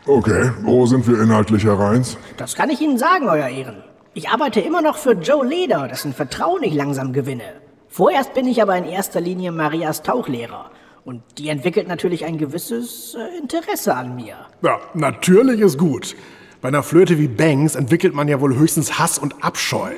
Okay, 0.05 0.51
wo 0.61 0.85
sind 0.85 1.05
wir 1.05 1.21
inhaltlich, 1.21 1.65
Herr 1.65 1.77
Reins? 1.77 2.17
Das 2.37 2.55
kann 2.55 2.69
ich 2.69 2.79
Ihnen 2.79 2.97
sagen, 2.97 3.27
Euer 3.27 3.49
Ehren. 3.49 3.83
Ich 4.13 4.29
arbeite 4.29 4.61
immer 4.61 4.81
noch 4.81 4.97
für 4.97 5.11
Joe 5.11 5.45
Leder, 5.45 5.89
dessen 5.89 6.13
Vertrauen 6.13 6.63
ich 6.63 6.73
langsam 6.73 7.11
gewinne. 7.11 7.43
Vorerst 7.89 8.33
bin 8.35 8.47
ich 8.47 8.61
aber 8.61 8.77
in 8.77 8.85
erster 8.85 9.19
Linie 9.19 9.51
Marias 9.51 10.01
Tauchlehrer. 10.01 10.71
Und 11.03 11.23
die 11.37 11.49
entwickelt 11.49 11.89
natürlich 11.89 12.23
ein 12.23 12.37
gewisses 12.37 13.15
äh, 13.15 13.37
Interesse 13.37 13.93
an 13.95 14.15
mir. 14.15 14.35
Ja, 14.61 14.79
natürlich 14.93 15.59
ist 15.59 15.77
gut. 15.77 16.15
Bei 16.61 16.69
einer 16.69 16.83
Flöte 16.83 17.17
wie 17.17 17.27
Banks 17.27 17.75
entwickelt 17.75 18.13
man 18.13 18.29
ja 18.29 18.39
wohl 18.39 18.55
höchstens 18.55 18.97
Hass 18.97 19.19
und 19.19 19.43
Abscheu. 19.43 19.91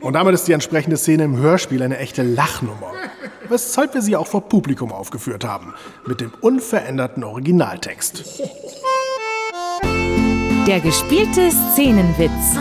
Und 0.00 0.14
damit 0.14 0.34
ist 0.34 0.48
die 0.48 0.52
entsprechende 0.52 0.96
Szene 0.96 1.22
im 1.22 1.36
Hörspiel 1.36 1.82
eine 1.84 1.98
echte 1.98 2.22
Lachnummer 2.22 2.90
weshalb 3.48 3.94
wir 3.94 4.02
sie 4.02 4.16
auch 4.16 4.26
vor 4.26 4.48
Publikum 4.48 4.92
aufgeführt 4.92 5.44
haben, 5.44 5.74
mit 6.06 6.20
dem 6.20 6.32
unveränderten 6.40 7.24
Originaltext. 7.24 8.40
Der 10.66 10.80
gespielte 10.80 11.50
Szenenwitz. 11.50 12.58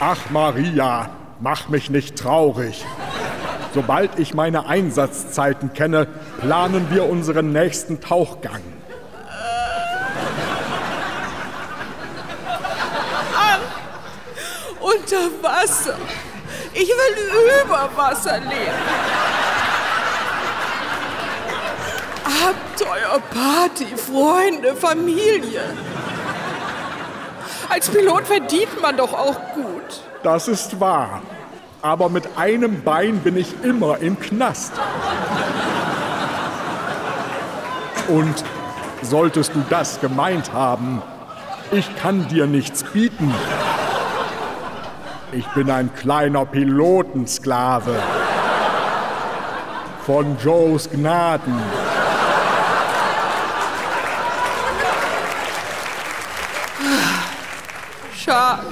Ach 0.00 0.30
Maria, 0.30 1.10
mach 1.40 1.68
mich 1.68 1.88
nicht 1.88 2.16
traurig. 2.16 2.84
Sobald 3.72 4.18
ich 4.18 4.34
meine 4.34 4.66
Einsatzzeiten 4.66 5.72
kenne, 5.72 6.08
planen 6.40 6.88
wir 6.90 7.08
unseren 7.08 7.52
nächsten 7.52 8.00
Tauchgang. 8.00 8.60
Unter 15.12 15.42
Wasser. 15.42 15.96
Ich 16.72 16.88
will 16.88 17.64
über 17.64 17.90
Wasser 17.96 18.38
leben. 18.38 18.82
Abenteuer, 22.24 23.20
Party, 23.30 23.86
Freunde, 23.96 24.74
Familie. 24.74 25.62
Als 27.68 27.88
Pilot 27.90 28.26
verdient 28.26 28.80
man 28.80 28.96
doch 28.96 29.12
auch 29.12 29.36
gut. 29.54 30.02
Das 30.22 30.48
ist 30.48 30.80
wahr. 30.80 31.20
Aber 31.82 32.08
mit 32.08 32.38
einem 32.38 32.82
Bein 32.82 33.18
bin 33.18 33.36
ich 33.36 33.52
immer 33.62 33.98
im 33.98 34.18
Knast. 34.18 34.72
Und 38.08 38.44
solltest 39.02 39.54
du 39.54 39.62
das 39.68 40.00
gemeint 40.00 40.52
haben, 40.52 41.02
ich 41.70 41.96
kann 41.96 42.28
dir 42.28 42.46
nichts 42.46 42.84
bieten. 42.84 43.34
Ich 45.34 45.46
bin 45.48 45.70
ein 45.70 45.90
kleiner 45.94 46.44
Pilotensklave. 46.44 47.94
Von 50.04 50.36
Joes 50.38 50.90
Gnaden. 50.90 51.58
Schade. 58.14 58.62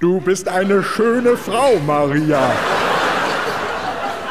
Du 0.00 0.20
bist 0.20 0.48
eine 0.48 0.82
schöne 0.82 1.38
Frau, 1.38 1.78
Maria. 1.86 2.50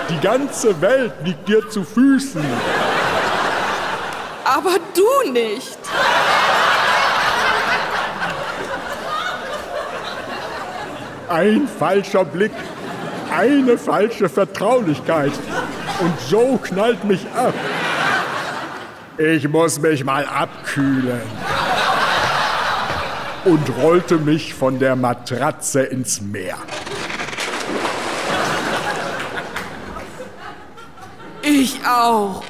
Die 0.09 0.19
ganze 0.19 0.79
Welt 0.81 1.13
liegt 1.23 1.47
dir 1.47 1.67
zu 1.67 1.83
Füßen. 1.83 2.45
Aber 4.45 4.75
du 4.93 5.31
nicht. 5.31 5.79
Ein 11.29 11.67
falscher 11.67 12.25
Blick, 12.25 12.51
eine 13.31 13.77
falsche 13.77 14.27
Vertraulichkeit 14.27 15.31
und 15.99 16.13
Joe 16.27 16.57
knallt 16.57 17.03
mich 17.03 17.21
ab. 17.35 17.53
Ich 19.15 19.47
muss 19.47 19.79
mich 19.79 20.03
mal 20.03 20.25
abkühlen. 20.25 21.21
Und 23.45 23.69
rollte 23.77 24.17
mich 24.17 24.55
von 24.55 24.79
der 24.79 24.95
Matratze 24.95 25.83
ins 25.83 26.19
Meer. 26.19 26.57
Ich 31.43 31.79
auch. 31.85 32.43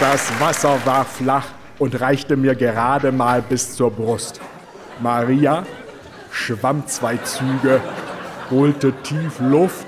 Das 0.00 0.40
Wasser 0.40 0.78
war 0.86 1.04
flach 1.04 1.44
und 1.80 2.00
reichte 2.00 2.36
mir 2.36 2.54
gerade 2.54 3.10
mal 3.10 3.42
bis 3.42 3.74
zur 3.74 3.90
Brust. 3.90 4.40
Maria 5.02 5.64
schwamm 6.30 6.86
zwei 6.86 7.16
Züge, 7.16 7.80
holte 8.50 8.92
tief 9.02 9.40
Luft 9.40 9.86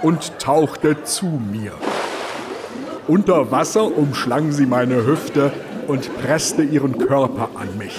und 0.00 0.38
tauchte 0.38 1.02
zu 1.02 1.26
mir. 1.26 1.72
Unter 3.06 3.50
Wasser 3.50 3.84
umschlang 3.84 4.52
sie 4.52 4.64
meine 4.64 5.04
Hüfte 5.04 5.52
und 5.88 6.08
presste 6.22 6.62
ihren 6.62 6.96
Körper 6.96 7.50
an 7.54 7.76
mich. 7.76 7.98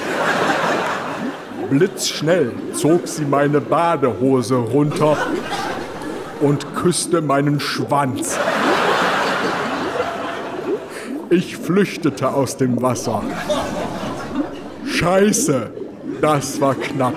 Blitzschnell 1.70 2.54
zog 2.74 3.08
sie 3.08 3.26
meine 3.26 3.60
Badehose 3.60 4.56
runter 4.56 5.18
und 6.40 6.74
küsste 6.76 7.22
meinen 7.22 7.60
Schwanz. 7.60 8.40
Ich 11.38 11.58
flüchtete 11.58 12.30
aus 12.30 12.56
dem 12.56 12.82
Wasser. 12.82 13.22
Scheiße, 14.88 15.70
das 16.22 16.62
war 16.62 16.76
knapp. 16.76 17.16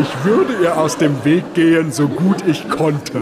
Ich 0.00 0.24
würde 0.24 0.62
ihr 0.62 0.78
aus 0.78 0.96
dem 0.96 1.24
Weg 1.24 1.54
gehen, 1.54 1.90
so 1.90 2.06
gut 2.06 2.46
ich 2.46 2.68
konnte. 2.70 3.20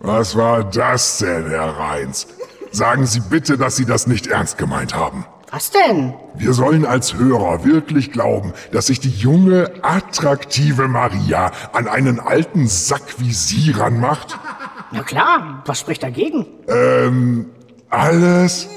Was 0.00 0.36
war 0.36 0.62
das 0.62 1.16
denn, 1.16 1.48
Herr 1.48 1.70
Reins? 1.70 2.26
Sagen 2.70 3.06
Sie 3.06 3.20
bitte, 3.20 3.56
dass 3.56 3.76
Sie 3.76 3.86
das 3.86 4.06
nicht 4.06 4.26
ernst 4.26 4.58
gemeint 4.58 4.94
haben. 4.94 5.24
Was 5.50 5.72
denn? 5.72 6.14
Wir 6.34 6.52
sollen 6.52 6.86
als 6.86 7.14
Hörer 7.14 7.64
wirklich 7.64 8.12
glauben, 8.12 8.52
dass 8.70 8.86
sich 8.86 9.00
die 9.00 9.10
junge, 9.10 9.72
attraktive 9.82 10.86
Maria 10.86 11.50
an 11.72 11.88
einen 11.88 12.20
alten 12.20 12.68
Sack 12.68 13.02
wie 13.18 13.32
Sie 13.32 13.72
ranmacht? 13.72 14.38
Na 14.92 15.02
klar, 15.02 15.62
was 15.66 15.80
spricht 15.80 16.04
dagegen? 16.04 16.46
Ähm, 16.68 17.46
alles? 17.88 18.68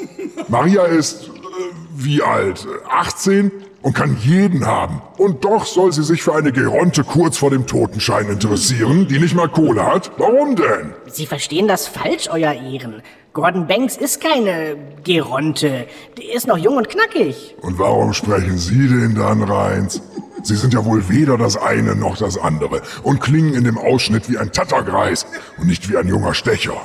Maria 0.48 0.86
ist, 0.86 1.26
äh, 1.26 1.30
wie 1.96 2.24
alt? 2.24 2.66
18? 2.90 3.52
Und 3.84 3.94
kann 3.94 4.18
jeden 4.22 4.66
haben. 4.66 5.02
Und 5.18 5.44
doch 5.44 5.66
soll 5.66 5.92
sie 5.92 6.04
sich 6.04 6.24
für 6.24 6.34
eine 6.34 6.54
Geronte 6.54 7.04
kurz 7.04 7.38
vor 7.38 7.50
dem 7.50 7.68
Totenschein 7.68 8.30
interessieren, 8.30 9.08
die 9.10 9.20
nicht 9.20 9.36
mal 9.36 9.50
Kohle 9.50 9.86
hat? 9.86 10.12
Warum 10.18 10.56
denn? 10.56 10.94
Sie 11.08 11.26
verstehen 11.26 11.68
das 11.68 11.88
falsch, 11.90 12.30
Euer 12.32 12.54
Ehren. 12.54 13.04
Gordon 13.34 13.66
Banks 13.66 13.98
ist 13.98 14.22
keine 14.22 14.78
Geronte. 15.04 15.88
Der 16.20 16.36
ist 16.36 16.46
noch 16.46 16.58
jung 16.58 16.78
und 16.78 16.88
knackig. 16.88 17.56
Und 17.62 17.80
warum 17.80 18.14
sprechen 18.14 18.60
Sie 18.60 18.88
den 18.88 19.16
dann, 19.16 19.42
Reins? 19.42 20.04
Sie 20.44 20.56
sind 20.56 20.72
ja 20.76 20.86
wohl 20.86 21.10
weder 21.10 21.36
das 21.36 21.58
eine 21.58 21.96
noch 21.96 22.16
das 22.16 22.38
andere 22.38 22.84
und 23.02 23.22
klingen 23.22 23.56
in 23.56 23.64
dem 23.64 23.80
Ausschnitt 23.80 24.30
wie 24.30 24.38
ein 24.38 24.52
Tattergreis 24.52 25.26
und 25.58 25.66
nicht 25.66 25.90
wie 25.90 25.98
ein 25.98 26.08
junger 26.08 26.36
Stecher. 26.36 26.76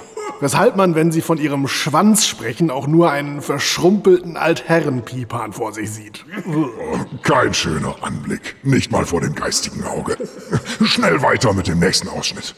Weshalb 0.41 0.77
man, 0.77 0.95
wenn 0.95 1.13
Sie 1.13 1.21
von 1.21 1.37
Ihrem 1.37 1.69
Schwanz 1.69 2.27
sprechen, 2.27 2.71
auch 2.71 2.87
nur 2.87 3.11
einen 3.11 3.43
verschrumpelten 3.43 4.39
Altherrenpiepan 4.39 5.53
vor 5.53 5.73
sich 5.73 5.91
sieht. 5.91 6.25
Kein 7.25 7.53
schöner 7.53 7.97
Anblick, 8.01 8.57
nicht 8.63 8.91
mal 8.91 9.05
vor 9.05 9.21
dem 9.21 9.35
geistigen 9.35 9.85
Auge. 9.85 10.17
Schnell 10.85 11.21
weiter 11.21 11.53
mit 11.53 11.67
dem 11.67 11.81
nächsten 11.81 12.09
Ausschnitt. 12.09 12.55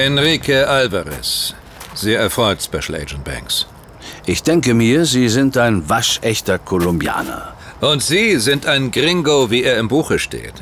Enrique 0.00 0.66
Alvarez. 0.66 1.54
Sehr 1.94 2.20
erfreut, 2.20 2.62
Special 2.62 2.98
Agent 2.98 3.22
Banks. 3.22 3.66
Ich 4.24 4.42
denke 4.42 4.72
mir, 4.72 5.04
Sie 5.04 5.28
sind 5.28 5.58
ein 5.58 5.90
waschechter 5.90 6.58
Kolumbianer. 6.58 7.52
Und 7.82 8.02
Sie 8.02 8.36
sind 8.38 8.64
ein 8.64 8.90
Gringo, 8.92 9.50
wie 9.50 9.62
er 9.62 9.76
im 9.78 9.88
Buche 9.88 10.18
steht. 10.18 10.54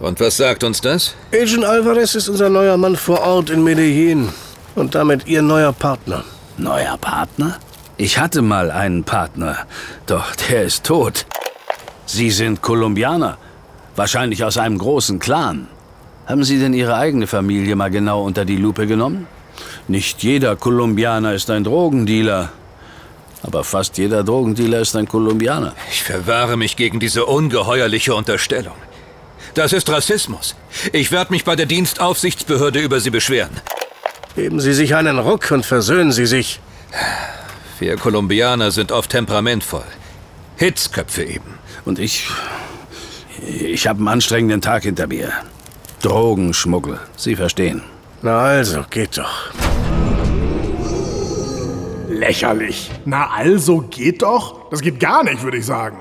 Und 0.00 0.20
was 0.20 0.38
sagt 0.38 0.64
uns 0.64 0.80
das? 0.80 1.14
Agent 1.34 1.66
Alvarez 1.66 2.14
ist 2.14 2.30
unser 2.30 2.48
neuer 2.48 2.78
Mann 2.78 2.96
vor 2.96 3.20
Ort 3.20 3.50
in 3.50 3.62
Medellin. 3.62 4.30
Und 4.74 4.94
damit 4.94 5.26
Ihr 5.26 5.42
neuer 5.42 5.74
Partner. 5.74 6.24
Neuer 6.56 6.96
Partner? 6.96 7.58
Ich 7.98 8.18
hatte 8.18 8.40
mal 8.40 8.70
einen 8.70 9.04
Partner, 9.04 9.66
doch 10.06 10.34
der 10.48 10.62
ist 10.62 10.84
tot. 10.84 11.26
Sie 12.06 12.30
sind 12.30 12.62
Kolumbianer, 12.62 13.36
wahrscheinlich 13.96 14.42
aus 14.44 14.56
einem 14.56 14.78
großen 14.78 15.18
Clan. 15.18 15.68
Haben 16.26 16.44
Sie 16.44 16.58
denn 16.58 16.72
Ihre 16.72 16.96
eigene 16.96 17.26
Familie 17.26 17.76
mal 17.76 17.90
genau 17.90 18.22
unter 18.22 18.44
die 18.44 18.56
Lupe 18.56 18.86
genommen? 18.86 19.26
Nicht 19.88 20.22
jeder 20.22 20.56
Kolumbianer 20.56 21.34
ist 21.34 21.50
ein 21.50 21.64
Drogendealer. 21.64 22.50
Aber 23.42 23.62
fast 23.62 23.98
jeder 23.98 24.24
Drogendealer 24.24 24.80
ist 24.80 24.96
ein 24.96 25.06
Kolumbianer. 25.06 25.74
Ich 25.90 26.02
verwahre 26.02 26.56
mich 26.56 26.76
gegen 26.76 26.98
diese 26.98 27.26
ungeheuerliche 27.26 28.14
Unterstellung. 28.14 28.74
Das 29.52 29.74
ist 29.74 29.90
Rassismus. 29.90 30.56
Ich 30.92 31.12
werde 31.12 31.30
mich 31.30 31.44
bei 31.44 31.56
der 31.56 31.66
Dienstaufsichtsbehörde 31.66 32.80
über 32.80 33.00
Sie 33.00 33.10
beschweren. 33.10 33.60
Geben 34.34 34.60
Sie 34.60 34.72
sich 34.72 34.94
einen 34.94 35.18
Ruck 35.18 35.50
und 35.50 35.66
versöhnen 35.66 36.10
Sie 36.10 36.26
sich. 36.26 36.60
Wir 37.78 37.96
Kolumbianer 37.96 38.70
sind 38.70 38.92
oft 38.92 39.10
temperamentvoll. 39.10 39.84
Hitzköpfe 40.56 41.22
eben. 41.22 41.58
Und 41.84 41.98
ich. 41.98 42.28
Ich 43.46 43.86
habe 43.86 43.98
einen 43.98 44.08
anstrengenden 44.08 44.62
Tag 44.62 44.84
hinter 44.84 45.06
mir. 45.06 45.32
Drogenschmuggel. 46.04 46.98
Sie 47.16 47.34
verstehen. 47.34 47.82
Na 48.20 48.38
also, 48.38 48.84
geht 48.90 49.16
doch. 49.16 49.50
Lächerlich. 52.10 52.90
Na 53.06 53.30
also, 53.30 53.78
geht 53.88 54.20
doch? 54.20 54.68
Das 54.70 54.82
geht 54.82 55.00
gar 55.00 55.24
nicht, 55.24 55.42
würde 55.42 55.56
ich 55.56 55.64
sagen. 55.64 55.96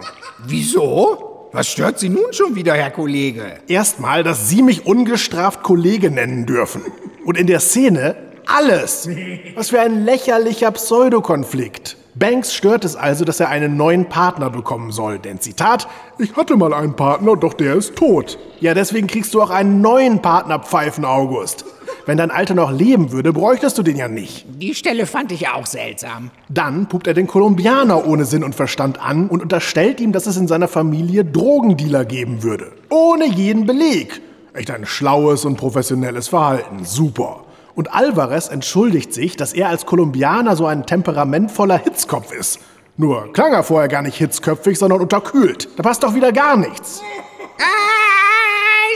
Wieso? 0.45 1.49
Was 1.53 1.69
stört 1.69 1.99
Sie 1.99 2.09
nun 2.09 2.33
schon 2.33 2.53
wieder, 2.55 2.73
Herr 2.73 2.91
Kollege? 2.91 3.59
Erstmal, 3.69 4.23
dass 4.23 4.49
Sie 4.49 4.61
mich 4.61 4.85
ungestraft 4.85 5.63
Kollege 5.63 6.11
nennen 6.11 6.45
dürfen. 6.45 6.81
Und 7.23 7.37
in 7.37 7.47
der 7.47 7.61
Szene 7.61 8.17
alles. 8.45 9.07
Was 9.55 9.69
für 9.69 9.79
ein 9.79 10.03
lächerlicher 10.03 10.71
Pseudokonflikt. 10.71 11.95
Banks 12.15 12.53
stört 12.53 12.85
es 12.85 12.95
also, 12.95 13.25
dass 13.25 13.39
er 13.39 13.49
einen 13.49 13.75
neuen 13.75 14.07
Partner 14.07 14.49
bekommen 14.49 14.91
soll. 14.91 15.17
Denn 15.17 15.39
Zitat, 15.39 15.87
ich 16.19 16.35
hatte 16.35 16.55
mal 16.55 16.73
einen 16.73 16.95
Partner, 16.95 17.35
doch 17.35 17.53
der 17.53 17.75
ist 17.75 17.95
tot. 17.95 18.37
Ja, 18.59 18.73
deswegen 18.73 19.07
kriegst 19.07 19.33
du 19.33 19.41
auch 19.41 19.49
einen 19.49 19.81
neuen 19.81 20.21
Partner, 20.21 20.59
Pfeifen 20.59 21.05
August. 21.05 21.65
Wenn 22.05 22.17
dein 22.17 22.31
Alter 22.31 22.53
noch 22.53 22.71
leben 22.71 23.11
würde, 23.11 23.33
bräuchtest 23.33 23.77
du 23.77 23.83
den 23.83 23.95
ja 23.95 24.07
nicht. 24.07 24.45
Die 24.47 24.75
Stelle 24.75 25.05
fand 25.05 25.31
ich 25.31 25.47
auch 25.47 25.65
seltsam. 25.65 26.31
Dann 26.49 26.87
pupt 26.87 27.07
er 27.07 27.13
den 27.13 27.27
Kolumbianer 27.27 28.05
ohne 28.05 28.25
Sinn 28.25 28.43
und 28.43 28.53
Verstand 28.53 29.01
an 29.01 29.29
und 29.29 29.41
unterstellt 29.41 29.99
ihm, 30.01 30.11
dass 30.11 30.27
es 30.27 30.37
in 30.37 30.47
seiner 30.47 30.67
Familie 30.67 31.25
Drogendealer 31.25 32.05
geben 32.05 32.43
würde. 32.43 32.73
Ohne 32.89 33.25
jeden 33.25 33.65
Beleg. 33.65 34.21
Echt 34.53 34.69
ein 34.69 34.85
schlaues 34.85 35.45
und 35.45 35.55
professionelles 35.55 36.27
Verhalten. 36.27 36.83
Super. 36.83 37.42
Und 37.75 37.93
Alvarez 37.93 38.49
entschuldigt 38.49 39.13
sich, 39.13 39.35
dass 39.35 39.53
er 39.53 39.69
als 39.69 39.85
Kolumbianer 39.85 40.55
so 40.55 40.65
ein 40.65 40.85
temperamentvoller 40.85 41.77
Hitzkopf 41.77 42.31
ist. 42.31 42.59
Nur 42.97 43.33
klang 43.33 43.53
er 43.53 43.63
vorher 43.63 43.87
gar 43.87 44.03
nicht 44.03 44.17
hitzköpfig, 44.17 44.77
sondern 44.77 45.01
unterkühlt. 45.01 45.67
Da 45.77 45.83
passt 45.83 46.03
doch 46.03 46.13
wieder 46.13 46.31
gar 46.31 46.55
nichts. 46.55 47.01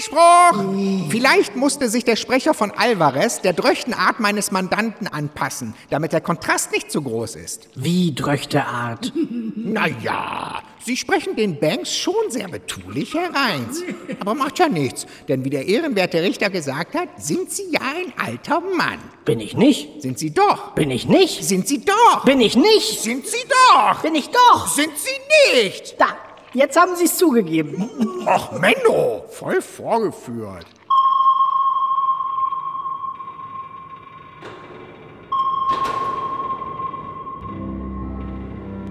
Einspruch! 0.08 1.10
Vielleicht 1.10 1.56
musste 1.56 1.90
sich 1.90 2.04
der 2.04 2.16
Sprecher 2.16 2.54
von 2.54 2.72
Alvarez 2.72 3.42
der 3.42 3.54
dröchten 3.54 3.94
Art 3.94 4.20
meines 4.20 4.52
Mandanten 4.52 5.08
anpassen, 5.08 5.74
damit 5.90 6.14
der 6.14 6.22
Kontrast 6.22 6.72
nicht 6.72 6.92
zu 6.92 7.02
groß 7.02 7.36
ist. 7.36 7.70
Wie 7.76 8.14
dröchte 8.14 8.66
Art? 8.66 9.12
Naja, 9.70 10.62
Sie 10.80 10.96
sprechen 10.96 11.36
den 11.36 11.60
Banks 11.60 11.94
schon 11.94 12.14
sehr 12.30 12.48
betulich 12.48 13.14
herein. 13.14 13.68
Aber 14.22 14.34
macht 14.34 14.60
ja 14.60 14.70
nichts, 14.70 15.06
denn 15.28 15.44
wie 15.44 15.50
der 15.50 15.66
ehrenwerte 15.68 16.22
Richter 16.22 16.50
gesagt 16.50 16.96
hat, 16.96 17.10
sind 17.22 17.52
Sie 17.52 17.72
ja 17.72 17.82
ein 17.82 18.14
alter 18.18 18.62
Mann. 18.62 19.00
Bin 19.26 19.42
ich 19.42 19.58
nicht? 19.58 20.02
Sind 20.02 20.18
Sie 20.20 20.34
doch. 20.34 20.72
Bin 20.74 20.90
ich 20.90 21.10
nicht? 21.10 21.44
Sind 21.44 21.68
Sie 21.68 21.84
doch. 21.84 22.24
Bin 22.24 22.40
ich 22.40 22.56
nicht? 22.56 23.02
Sind 23.02 23.28
Sie 23.28 23.44
doch. 23.70 24.02
Bin 24.02 24.16
ich 24.16 24.30
doch? 24.30 24.68
Sind 24.68 24.94
Sie 24.98 25.58
nicht. 25.62 26.00
Da, 26.00 26.16
jetzt 26.54 26.80
haben 26.80 26.96
Sie 26.96 27.06
es 27.06 27.18
zugegeben. 27.18 27.90
Ach, 28.26 28.52
Menno, 28.54 29.26
voll 29.30 29.62
vorgeführt. 29.62 30.66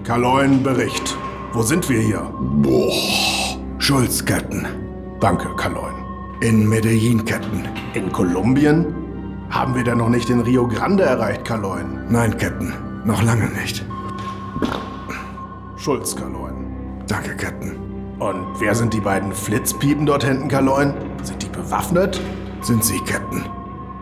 Kaloin 0.03 0.63
Bericht. 0.63 1.17
Wo 1.51 1.61
sind 1.61 1.89
wir 1.89 1.99
hier? 1.99 2.31
Boah. 2.39 2.93
Schulz, 3.77 4.23
Captain. 4.23 4.65
Danke, 5.19 5.53
Kaloin. 5.57 5.95
In 6.39 6.69
Medellin, 6.69 7.25
Captain. 7.25 7.67
In 7.93 8.11
Kolumbien? 8.11 8.93
Haben 9.49 9.75
wir 9.75 9.83
denn 9.83 9.97
noch 9.97 10.09
nicht 10.09 10.29
den 10.29 10.39
Rio 10.39 10.67
Grande 10.67 11.03
erreicht, 11.03 11.43
Kaloin? 11.43 12.05
Nein, 12.09 12.37
Captain. 12.37 12.73
Noch 13.05 13.21
lange 13.21 13.49
nicht. 13.49 13.83
Schulz, 15.75 16.15
Kaloin. 16.15 16.56
Danke, 17.07 17.35
Captain. 17.35 17.77
Und 18.19 18.59
wer 18.59 18.75
sind 18.75 18.93
die 18.93 18.99
beiden 18.99 19.31
Flitzpiepen 19.31 20.05
dort 20.05 20.23
hinten, 20.23 20.47
Kaloin? 20.47 20.93
Sind 21.23 21.41
die 21.41 21.49
bewaffnet? 21.49 22.19
Sind 22.61 22.83
sie, 22.83 22.99
Captain. 22.99 23.45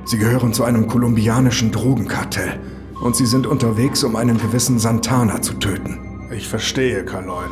Sie 0.06 0.18
gehören 0.18 0.54
zu 0.54 0.64
einem 0.64 0.88
kolumbianischen 0.88 1.72
Drogenkartell. 1.72 2.60
Und 3.02 3.16
sie 3.16 3.26
sind 3.26 3.46
unterwegs, 3.46 4.04
um 4.04 4.16
einen 4.16 4.38
gewissen 4.38 4.80
Santana 4.80 5.42
zu 5.42 5.54
töten. 5.56 6.28
Ich 6.32 6.48
verstehe, 6.48 7.04
Kaloin. 7.06 7.50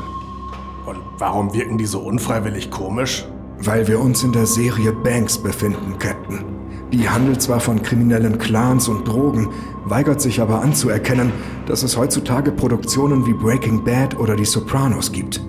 Und 0.86 1.00
warum 1.20 1.54
wirken 1.54 1.78
die 1.78 1.86
so 1.86 2.00
unfreiwillig 2.00 2.72
komisch? 2.72 3.28
Weil 3.60 3.88
wir 3.88 4.00
uns 4.00 4.24
in 4.24 4.32
der 4.32 4.48
Serie 4.48 4.92
Banks 4.92 5.38
befinden, 5.38 6.00
Captain. 6.00 6.44
Die 6.92 7.10
handelt 7.10 7.42
zwar 7.42 7.60
von 7.60 7.82
kriminellen 7.82 8.38
Clans 8.38 8.88
und 8.88 9.08
Drogen, 9.08 9.50
weigert 9.86 10.22
sich 10.22 10.42
aber 10.42 10.62
anzuerkennen, 10.62 11.32
dass 11.66 11.84
es 11.84 11.98
heutzutage 11.98 12.52
Produktionen 12.52 13.26
wie 13.26 13.34
Breaking 13.34 13.84
Bad 13.84 14.18
oder 14.20 14.36
Die 14.36 14.46
Sopranos 14.46 15.12
gibt. 15.12 15.42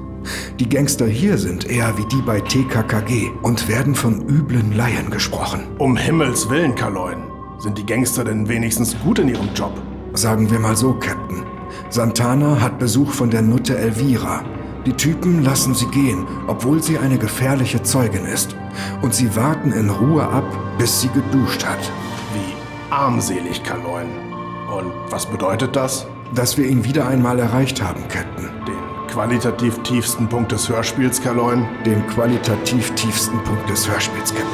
Die 0.58 0.68
Gangster 0.68 1.06
hier 1.06 1.36
sind 1.38 1.68
eher 1.68 1.96
wie 1.98 2.06
die 2.06 2.22
bei 2.22 2.40
TKKG 2.40 3.30
und 3.42 3.68
werden 3.68 3.94
von 3.94 4.26
üblen 4.28 4.76
Laien 4.76 5.10
gesprochen. 5.10 5.66
Um 5.78 5.96
Himmels 5.96 6.48
Willen, 6.48 6.74
Kaloin. 6.74 7.24
Sind 7.58 7.78
die 7.78 7.86
Gangster 7.86 8.24
denn 8.24 8.48
wenigstens 8.48 8.96
gut 9.00 9.18
in 9.18 9.28
ihrem 9.28 9.48
Job? 9.54 9.72
Sagen 10.14 10.50
wir 10.50 10.58
mal 10.58 10.76
so, 10.76 10.94
Captain. 10.94 11.42
Santana 11.90 12.60
hat 12.60 12.78
Besuch 12.78 13.10
von 13.10 13.30
der 13.30 13.42
Nutte 13.42 13.76
Elvira. 13.76 14.44
Die 14.86 14.92
Typen 14.92 15.42
lassen 15.42 15.74
sie 15.74 15.86
gehen, 15.86 16.26
obwohl 16.46 16.82
sie 16.82 16.98
eine 16.98 17.18
gefährliche 17.18 17.82
Zeugin 17.82 18.26
ist. 18.26 18.54
Und 19.02 19.14
sie 19.14 19.34
warten 19.34 19.72
in 19.72 19.90
Ruhe 19.90 20.22
ab, 20.22 20.44
bis 20.78 21.00
sie 21.00 21.08
geduscht 21.08 21.64
hat. 21.64 21.90
Wie 22.34 22.92
armselig, 22.92 23.62
Kaloin. 23.62 24.33
Und 24.70 24.92
was 25.10 25.26
bedeutet 25.26 25.76
das? 25.76 26.06
Dass 26.34 26.56
wir 26.56 26.66
ihn 26.66 26.84
wieder 26.84 27.06
einmal 27.06 27.38
erreicht 27.38 27.82
haben, 27.82 28.06
Captain. 28.08 28.48
Den 28.66 29.06
qualitativ 29.08 29.82
tiefsten 29.82 30.28
Punkt 30.28 30.52
des 30.52 30.68
Hörspiels, 30.68 31.20
Kaloin? 31.22 31.68
Den 31.84 32.06
qualitativ 32.08 32.94
tiefsten 32.94 33.42
Punkt 33.44 33.68
des 33.68 33.88
Hörspiels, 33.88 34.34
Captain. 34.34 34.48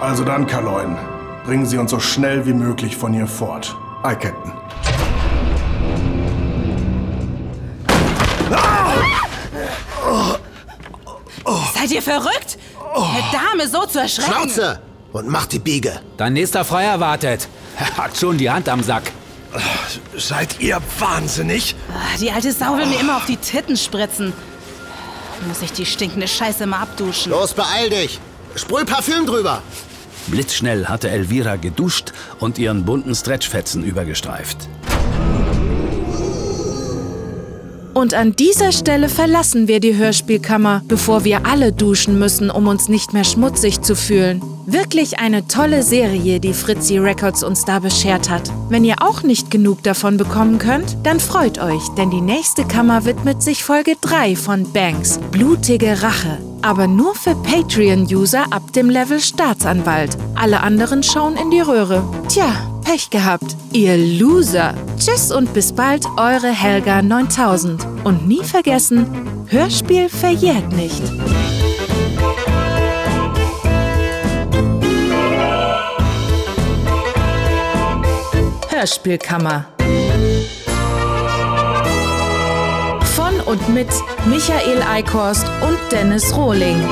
Also 0.00 0.24
dann, 0.24 0.46
Kaloin. 0.46 0.96
Bringen 1.46 1.64
Sie 1.64 1.78
uns 1.78 1.90
so 1.90 2.00
schnell 2.00 2.44
wie 2.44 2.52
möglich 2.52 2.96
von 2.96 3.12
hier 3.12 3.26
fort. 3.26 3.76
Aye, 4.02 4.16
Captain. 4.16 4.52
Seid 11.74 11.90
ihr 11.90 12.02
verrückt? 12.02 12.58
Eine 12.94 13.24
Dame 13.32 13.68
so 13.68 13.86
zu 13.86 14.00
erschrecken? 14.00 14.50
Schnauze! 14.50 14.91
Und 15.12 15.28
mach 15.28 15.46
die 15.46 15.58
Biege. 15.58 16.00
Dein 16.16 16.32
nächster 16.32 16.64
Freier 16.64 17.00
wartet. 17.00 17.48
Er 17.78 17.96
hat 17.96 18.16
schon 18.16 18.38
die 18.38 18.50
Hand 18.50 18.68
am 18.68 18.82
Sack. 18.82 19.04
Seid 20.16 20.60
ihr 20.60 20.80
wahnsinnig? 20.98 21.74
Ah, 21.90 22.16
Die 22.18 22.30
alte 22.30 22.52
Sau 22.52 22.76
will 22.76 22.86
mir 22.86 23.00
immer 23.00 23.18
auf 23.18 23.26
die 23.26 23.36
Titten 23.36 23.76
spritzen. 23.76 24.32
Muss 25.46 25.60
ich 25.60 25.72
die 25.72 25.84
stinkende 25.84 26.28
Scheiße 26.28 26.66
mal 26.66 26.80
abduschen. 26.82 27.32
Los, 27.32 27.52
beeil 27.52 27.90
dich. 27.90 28.18
Sprüh 28.54 28.84
Parfüm 28.84 29.26
drüber. 29.26 29.62
Blitzschnell 30.28 30.86
hatte 30.86 31.10
Elvira 31.10 31.56
geduscht 31.56 32.12
und 32.38 32.58
ihren 32.58 32.84
bunten 32.84 33.14
Stretchfetzen 33.14 33.82
übergestreift. 33.82 34.56
Und 37.94 38.14
an 38.14 38.34
dieser 38.34 38.72
Stelle 38.72 39.08
verlassen 39.08 39.68
wir 39.68 39.78
die 39.78 39.96
Hörspielkammer, 39.96 40.82
bevor 40.88 41.24
wir 41.24 41.46
alle 41.46 41.72
duschen 41.72 42.18
müssen, 42.18 42.50
um 42.50 42.66
uns 42.66 42.88
nicht 42.88 43.12
mehr 43.12 43.24
schmutzig 43.24 43.82
zu 43.82 43.94
fühlen. 43.94 44.42
Wirklich 44.64 45.18
eine 45.18 45.46
tolle 45.48 45.82
Serie, 45.82 46.40
die 46.40 46.54
Fritzi 46.54 46.98
Records 46.98 47.42
uns 47.42 47.64
da 47.64 47.80
beschert 47.80 48.30
hat. 48.30 48.50
Wenn 48.68 48.84
ihr 48.84 49.02
auch 49.02 49.22
nicht 49.22 49.50
genug 49.50 49.82
davon 49.82 50.16
bekommen 50.16 50.58
könnt, 50.58 50.96
dann 51.02 51.20
freut 51.20 51.58
euch, 51.58 51.82
denn 51.98 52.10
die 52.10 52.20
nächste 52.20 52.64
Kammer 52.64 53.04
widmet 53.04 53.42
sich 53.42 53.64
Folge 53.64 53.96
3 54.00 54.36
von 54.36 54.72
Banks, 54.72 55.18
Blutige 55.30 56.02
Rache. 56.02 56.38
Aber 56.62 56.86
nur 56.86 57.14
für 57.14 57.34
Patreon-User 57.34 58.44
ab 58.50 58.72
dem 58.72 58.88
Level 58.88 59.20
Staatsanwalt. 59.20 60.16
Alle 60.36 60.60
anderen 60.60 61.02
schauen 61.02 61.36
in 61.36 61.50
die 61.50 61.60
Röhre. 61.60 62.04
Tja, 62.28 62.71
Pech 62.82 63.10
gehabt. 63.10 63.56
Ihr 63.72 63.96
Loser. 63.96 64.74
Tschüss 64.98 65.32
und 65.32 65.52
bis 65.54 65.72
bald, 65.72 66.04
eure 66.16 66.48
Helga 66.48 67.02
9000. 67.02 67.86
Und 68.04 68.28
nie 68.28 68.44
vergessen, 68.44 69.06
Hörspiel 69.46 70.08
verjährt 70.08 70.72
nicht. 70.72 71.02
Hörspielkammer. 78.68 79.66
Von 83.14 83.40
und 83.46 83.68
mit 83.68 83.88
Michael 84.26 84.82
Eickhorst 84.82 85.46
und 85.60 85.78
Dennis 85.92 86.34
Rohling. 86.36 86.82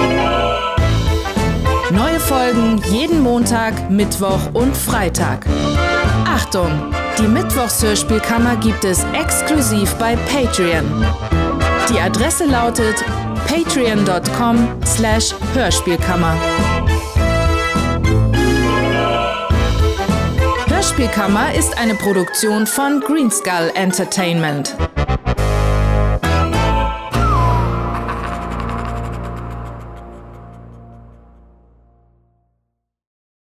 Neue 1.92 2.20
Folgen 2.20 2.80
jeden 2.92 3.20
Montag, 3.20 3.90
Mittwoch 3.90 4.54
und 4.54 4.76
Freitag. 4.76 5.44
Achtung! 6.40 6.94
Die 7.18 7.28
Mittwochshörspielkammer 7.28 8.56
gibt 8.56 8.82
es 8.84 9.04
exklusiv 9.12 9.92
bei 9.96 10.16
Patreon. 10.16 10.86
Die 11.90 12.00
Adresse 12.00 12.46
lautet 12.46 12.96
patreon.com 13.46 14.68
slash 14.86 15.34
Hörspielkammer. 15.52 16.34
Hörspielkammer 20.66 21.54
ist 21.54 21.76
eine 21.76 21.94
Produktion 21.94 22.66
von 22.66 23.00
Greenskull 23.00 23.70
Entertainment. 23.74 24.74